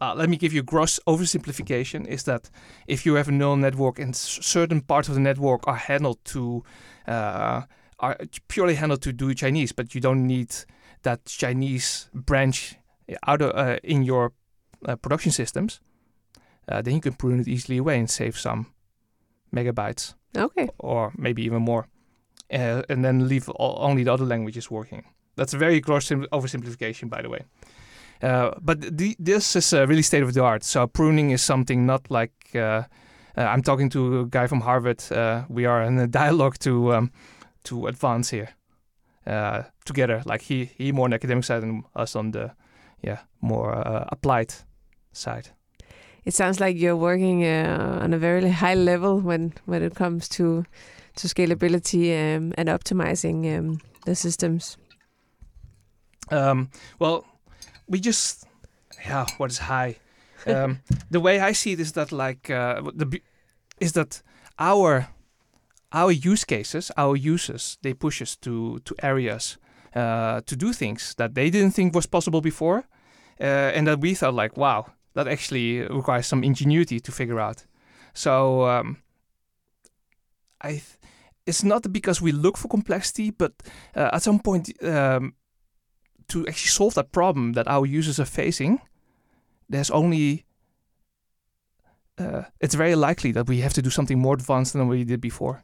uh, 0.00 0.14
let 0.16 0.28
me 0.28 0.36
give 0.36 0.52
you 0.54 0.60
a 0.60 0.64
gross 0.64 1.00
oversimplification: 1.06 2.06
is 2.06 2.22
that 2.24 2.50
if 2.86 3.06
you 3.06 3.14
have 3.16 3.28
a 3.28 3.32
neural 3.32 3.56
network 3.56 3.98
and 3.98 4.14
s- 4.14 4.38
certain 4.42 4.80
parts 4.80 5.08
of 5.08 5.14
the 5.14 5.20
network 5.20 5.66
are 5.66 5.76
handled 5.76 6.18
to 6.24 6.62
uh, 7.06 7.62
are 7.98 8.16
purely 8.48 8.74
handled 8.74 9.02
to 9.02 9.12
do 9.12 9.34
Chinese, 9.34 9.72
but 9.74 9.94
you 9.94 10.00
don't 10.00 10.26
need 10.26 10.50
that 11.02 11.24
Chinese 11.26 12.10
branch 12.14 12.76
out 13.26 13.42
of, 13.42 13.50
uh, 13.54 13.76
in 13.82 14.02
your 14.02 14.32
uh, 14.88 14.96
production 14.96 15.32
systems, 15.32 15.80
uh, 16.68 16.82
then 16.82 16.94
you 16.94 17.00
can 17.00 17.12
prune 17.12 17.40
it 17.40 17.48
easily 17.48 17.78
away 17.78 17.98
and 17.98 18.10
save 18.10 18.32
some 18.38 18.66
megabytes 19.54 20.14
Okay. 20.36 20.68
or 20.78 21.12
maybe 21.16 21.42
even 21.46 21.62
more, 21.62 21.86
uh, 22.52 22.82
and 22.88 23.04
then 23.04 23.28
leave 23.28 23.48
all, 23.48 23.78
only 23.80 24.04
the 24.04 24.12
other 24.12 24.24
languages 24.24 24.70
working. 24.70 25.04
That's 25.36 25.54
a 25.54 25.58
very 25.58 25.80
gross 25.80 26.06
sim- 26.06 26.26
oversimplification, 26.32 27.08
by 27.08 27.22
the 27.22 27.28
way. 27.28 27.44
Uh, 28.22 28.52
but 28.60 28.80
the, 28.98 29.16
this 29.18 29.56
is 29.56 29.72
uh, 29.72 29.86
really 29.86 30.02
state 30.02 30.22
of 30.22 30.32
the 30.32 30.42
art. 30.42 30.62
So 30.62 30.86
pruning 30.86 31.30
is 31.30 31.42
something 31.42 31.86
not 31.86 32.10
like 32.10 32.32
uh, 32.54 32.82
uh, 33.36 33.42
I'm 33.42 33.62
talking 33.62 33.88
to 33.90 34.20
a 34.20 34.26
guy 34.26 34.46
from 34.46 34.60
Harvard. 34.60 35.02
Uh, 35.10 35.44
we 35.48 35.66
are 35.66 35.82
in 35.82 35.98
a 35.98 36.06
dialogue 36.22 36.58
to 36.60 36.94
um, 36.94 37.12
to 37.64 37.86
advance 37.86 38.30
here 38.30 38.50
uh, 39.26 39.62
together. 39.84 40.22
Like 40.24 40.42
he 40.42 40.70
he 40.76 40.92
more 40.92 41.04
on 41.04 41.10
the 41.10 41.16
academic 41.16 41.44
side 41.44 41.62
and 41.62 41.84
us 41.96 42.16
on 42.16 42.32
the 42.32 42.52
yeah 43.02 43.20
more 43.40 43.72
applied 44.12 44.54
side. 45.12 45.48
It 46.24 46.34
sounds 46.34 46.60
like 46.60 46.76
you're 46.76 46.96
working 46.96 47.44
uh, 47.44 47.98
on 48.02 48.14
a 48.14 48.18
very 48.18 48.48
high 48.50 48.74
level 48.74 49.20
when 49.20 49.52
when 49.66 49.82
it 49.82 49.94
comes 49.94 50.28
to 50.28 50.64
to 51.16 51.28
scalability 51.28 52.12
um, 52.12 52.52
and 52.56 52.68
optimizing 52.68 53.58
um, 53.58 53.80
the 54.06 54.14
systems. 54.14 54.76
Um, 56.30 56.70
well, 56.98 57.24
we 57.88 58.00
just 58.00 58.46
yeah, 59.04 59.26
what 59.38 59.50
is 59.50 59.58
high? 59.58 59.96
Um, 60.44 60.80
the 61.08 61.20
way 61.20 61.38
I 61.38 61.52
see 61.52 61.70
it 61.70 61.78
is 61.78 61.92
that 61.92 62.10
like 62.10 62.50
uh, 62.50 62.82
the 62.96 63.20
is 63.78 63.92
that 63.92 64.22
our 64.58 65.06
our 65.92 66.10
use 66.10 66.44
cases, 66.44 66.90
our 66.96 67.14
users, 67.14 67.78
they 67.82 67.94
push 67.94 68.20
us 68.20 68.36
to 68.38 68.80
to 68.80 68.94
areas 69.02 69.58
uh, 69.94 70.40
to 70.46 70.56
do 70.56 70.72
things 70.72 71.14
that 71.14 71.34
they 71.34 71.50
didn't 71.50 71.74
think 71.74 71.94
was 71.94 72.06
possible 72.06 72.40
before, 72.40 72.84
uh, 73.40 73.76
and 73.76 73.86
that 73.86 74.00
we 74.00 74.14
thought 74.14 74.34
like, 74.34 74.56
wow, 74.56 74.86
that 75.14 75.28
actually 75.28 75.82
requires 75.82 76.26
some 76.26 76.44
ingenuity 76.44 77.00
to 77.00 77.12
figure 77.12 77.38
out. 77.38 77.66
So 78.14 78.66
um, 78.66 78.96
I, 80.60 80.70
th- 80.70 80.98
it's 81.46 81.64
not 81.64 81.92
because 81.92 82.22
we 82.22 82.32
look 82.32 82.56
for 82.56 82.68
complexity, 82.68 83.30
but 83.30 83.52
uh, 83.96 84.10
at 84.12 84.22
some 84.22 84.38
point. 84.38 84.72
Um, 84.82 85.34
to 86.28 86.46
actually 86.46 86.68
solve 86.68 86.94
that 86.94 87.12
problem 87.12 87.52
that 87.52 87.68
our 87.68 87.84
users 87.84 88.18
are 88.18 88.24
facing, 88.24 88.80
there's 89.68 89.90
only 89.90 90.44
uh, 92.18 92.42
it's 92.60 92.74
very 92.74 92.94
likely 92.94 93.32
that 93.32 93.48
we 93.48 93.60
have 93.60 93.72
to 93.74 93.82
do 93.82 93.90
something 93.90 94.18
more 94.18 94.34
advanced 94.34 94.72
than 94.72 94.88
we 94.88 95.04
did 95.04 95.20
before. 95.20 95.62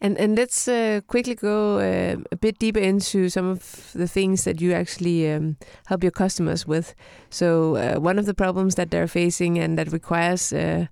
And 0.00 0.18
and 0.18 0.36
let's 0.36 0.66
uh, 0.66 1.00
quickly 1.06 1.34
go 1.34 1.78
uh, 1.78 2.16
a 2.32 2.36
bit 2.36 2.58
deeper 2.58 2.80
into 2.80 3.28
some 3.28 3.50
of 3.50 3.92
the 3.92 4.08
things 4.08 4.44
that 4.44 4.60
you 4.60 4.72
actually 4.72 5.30
um, 5.30 5.56
help 5.86 6.02
your 6.02 6.12
customers 6.12 6.66
with. 6.66 6.94
So 7.30 7.76
uh, 7.76 8.00
one 8.00 8.18
of 8.18 8.24
the 8.24 8.34
problems 8.34 8.74
that 8.74 8.90
they're 8.90 9.08
facing 9.08 9.58
and 9.58 9.76
that 9.78 9.92
requires 9.92 10.52
uh, 10.52 10.86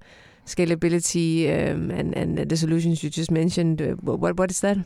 scalability 0.46 1.46
um, 1.48 1.90
and 1.90 2.16
and 2.16 2.38
the 2.38 2.56
solutions 2.56 3.02
you 3.02 3.10
just 3.10 3.30
mentioned. 3.30 3.82
Uh, 3.82 3.94
wh- 3.96 4.20
what 4.20 4.38
what 4.38 4.50
is 4.50 4.60
that? 4.60 4.76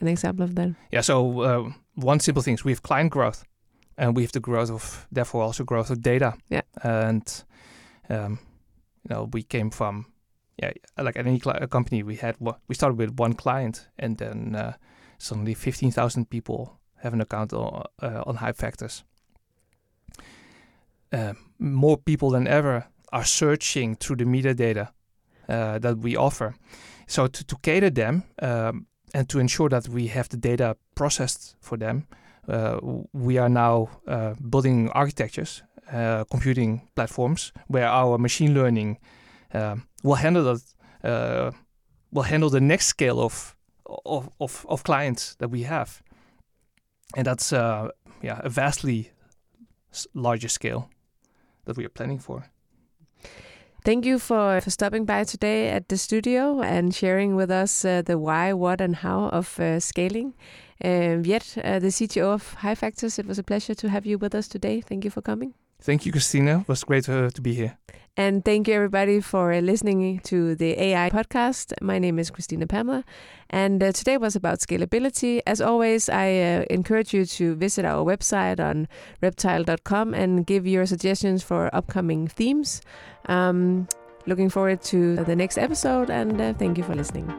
An 0.00 0.08
example 0.08 0.44
of 0.44 0.54
that? 0.54 0.74
Yeah. 0.92 1.02
So 1.02 1.40
uh, 1.40 1.72
one 1.94 2.20
simple 2.20 2.42
thing 2.42 2.54
is 2.54 2.64
we 2.64 2.72
have 2.72 2.82
client 2.82 3.10
growth, 3.10 3.44
and 3.98 4.16
we 4.16 4.22
have 4.22 4.32
the 4.32 4.40
growth 4.40 4.70
of 4.70 5.06
therefore 5.12 5.42
also 5.42 5.64
growth 5.64 5.90
of 5.90 6.00
data. 6.00 6.34
Yeah. 6.48 6.62
And 6.82 7.44
um, 8.08 8.38
you 9.08 9.14
know 9.14 9.28
we 9.32 9.42
came 9.42 9.70
from 9.70 10.06
yeah 10.62 10.72
like 11.02 11.18
any 11.18 11.40
company 11.68 12.02
we 12.02 12.16
had 12.16 12.36
one, 12.38 12.56
we 12.68 12.74
started 12.74 12.98
with 12.98 13.20
one 13.20 13.34
client 13.34 13.88
and 13.98 14.16
then 14.18 14.54
uh, 14.54 14.72
suddenly 15.18 15.54
fifteen 15.54 15.90
thousand 15.90 16.30
people 16.30 16.80
have 17.02 17.14
an 17.14 17.20
account 17.20 17.52
on, 17.52 17.84
uh, 18.02 18.22
on 18.26 18.36
Hype 18.36 18.56
Factors. 18.56 19.04
Uh, 21.12 21.32
more 21.58 21.96
people 21.96 22.30
than 22.30 22.46
ever 22.46 22.86
are 23.12 23.24
searching 23.24 23.96
through 23.96 24.16
the 24.16 24.24
metadata 24.24 24.88
uh, 25.48 25.78
that 25.78 25.98
we 25.98 26.16
offer. 26.16 26.54
So 27.06 27.26
to, 27.26 27.44
to 27.44 27.56
cater 27.62 27.90
them 27.90 28.22
um, 28.40 28.86
and 29.14 29.28
to 29.28 29.38
ensure 29.38 29.68
that 29.68 29.88
we 29.88 30.08
have 30.08 30.28
the 30.28 30.36
data 30.36 30.76
processed 30.94 31.56
for 31.60 31.76
them, 31.76 32.06
uh, 32.48 32.78
we 33.12 33.38
are 33.38 33.48
now 33.48 33.88
uh, 34.06 34.34
building 34.48 34.90
architectures, 34.90 35.62
uh, 35.92 36.24
computing 36.30 36.88
platforms 36.94 37.52
where 37.66 37.88
our 37.88 38.18
machine 38.18 38.54
learning 38.54 38.98
um, 39.52 39.86
will 40.02 40.14
handle 40.14 40.44
that, 40.44 40.62
uh, 41.04 41.50
will 42.12 42.22
handle 42.22 42.50
the 42.50 42.60
next 42.60 42.86
scale 42.86 43.20
of 43.20 43.56
of, 44.04 44.30
of, 44.40 44.64
of 44.68 44.84
clients 44.84 45.34
that 45.36 45.50
we 45.50 45.64
have, 45.64 46.00
and 47.16 47.26
that's 47.26 47.52
uh, 47.52 47.88
yeah 48.22 48.40
a 48.44 48.48
vastly 48.48 49.10
larger 50.14 50.48
scale 50.48 50.88
that 51.64 51.76
we 51.76 51.84
are 51.84 51.88
planning 51.88 52.20
for. 52.20 52.44
Thank 53.82 54.04
you 54.04 54.18
for, 54.18 54.60
for 54.60 54.70
stopping 54.70 55.06
by 55.06 55.24
today 55.24 55.70
at 55.70 55.88
the 55.88 55.96
studio 55.96 56.60
and 56.60 56.94
sharing 56.94 57.34
with 57.34 57.50
us 57.50 57.82
uh, 57.84 58.02
the 58.02 58.18
why, 58.18 58.52
what, 58.52 58.80
and 58.80 58.96
how 58.96 59.28
of 59.30 59.58
uh, 59.58 59.80
scaling. 59.80 60.34
Um, 60.84 61.22
Viet, 61.22 61.56
uh, 61.64 61.78
the 61.78 61.88
CTO 61.88 62.24
of 62.24 62.54
Hype 62.54 62.78
Factors, 62.78 63.18
it 63.18 63.26
was 63.26 63.38
a 63.38 63.42
pleasure 63.42 63.74
to 63.74 63.88
have 63.88 64.04
you 64.04 64.18
with 64.18 64.34
us 64.34 64.48
today. 64.48 64.82
Thank 64.82 65.04
you 65.04 65.10
for 65.10 65.22
coming. 65.22 65.54
Thank 65.80 66.06
you, 66.06 66.12
Christina. 66.12 66.60
It 66.60 66.68
was 66.68 66.84
great 66.84 67.04
to, 67.04 67.30
to 67.30 67.40
be 67.40 67.54
here. 67.54 67.78
And 68.16 68.44
thank 68.44 68.68
you, 68.68 68.74
everybody, 68.74 69.20
for 69.20 69.52
uh, 69.52 69.60
listening 69.60 70.20
to 70.24 70.54
the 70.54 70.78
AI 70.78 71.10
podcast. 71.10 71.72
My 71.80 71.98
name 71.98 72.18
is 72.18 72.30
Christina 72.30 72.66
Pamela, 72.66 73.04
and 73.48 73.82
uh, 73.82 73.92
today 73.92 74.18
was 74.18 74.36
about 74.36 74.58
scalability. 74.58 75.40
As 75.46 75.60
always, 75.60 76.08
I 76.08 76.38
uh, 76.38 76.64
encourage 76.68 77.14
you 77.14 77.24
to 77.24 77.54
visit 77.54 77.84
our 77.84 78.04
website 78.04 78.60
on 78.60 78.88
reptile.com 79.22 80.12
and 80.12 80.44
give 80.44 80.66
your 80.66 80.86
suggestions 80.86 81.42
for 81.42 81.74
upcoming 81.74 82.28
themes. 82.28 82.82
Um, 83.26 83.88
looking 84.26 84.50
forward 84.50 84.82
to 84.82 85.16
the 85.24 85.36
next 85.36 85.56
episode, 85.56 86.10
and 86.10 86.40
uh, 86.40 86.52
thank 86.54 86.76
you 86.78 86.84
for 86.84 86.94
listening. 86.94 87.32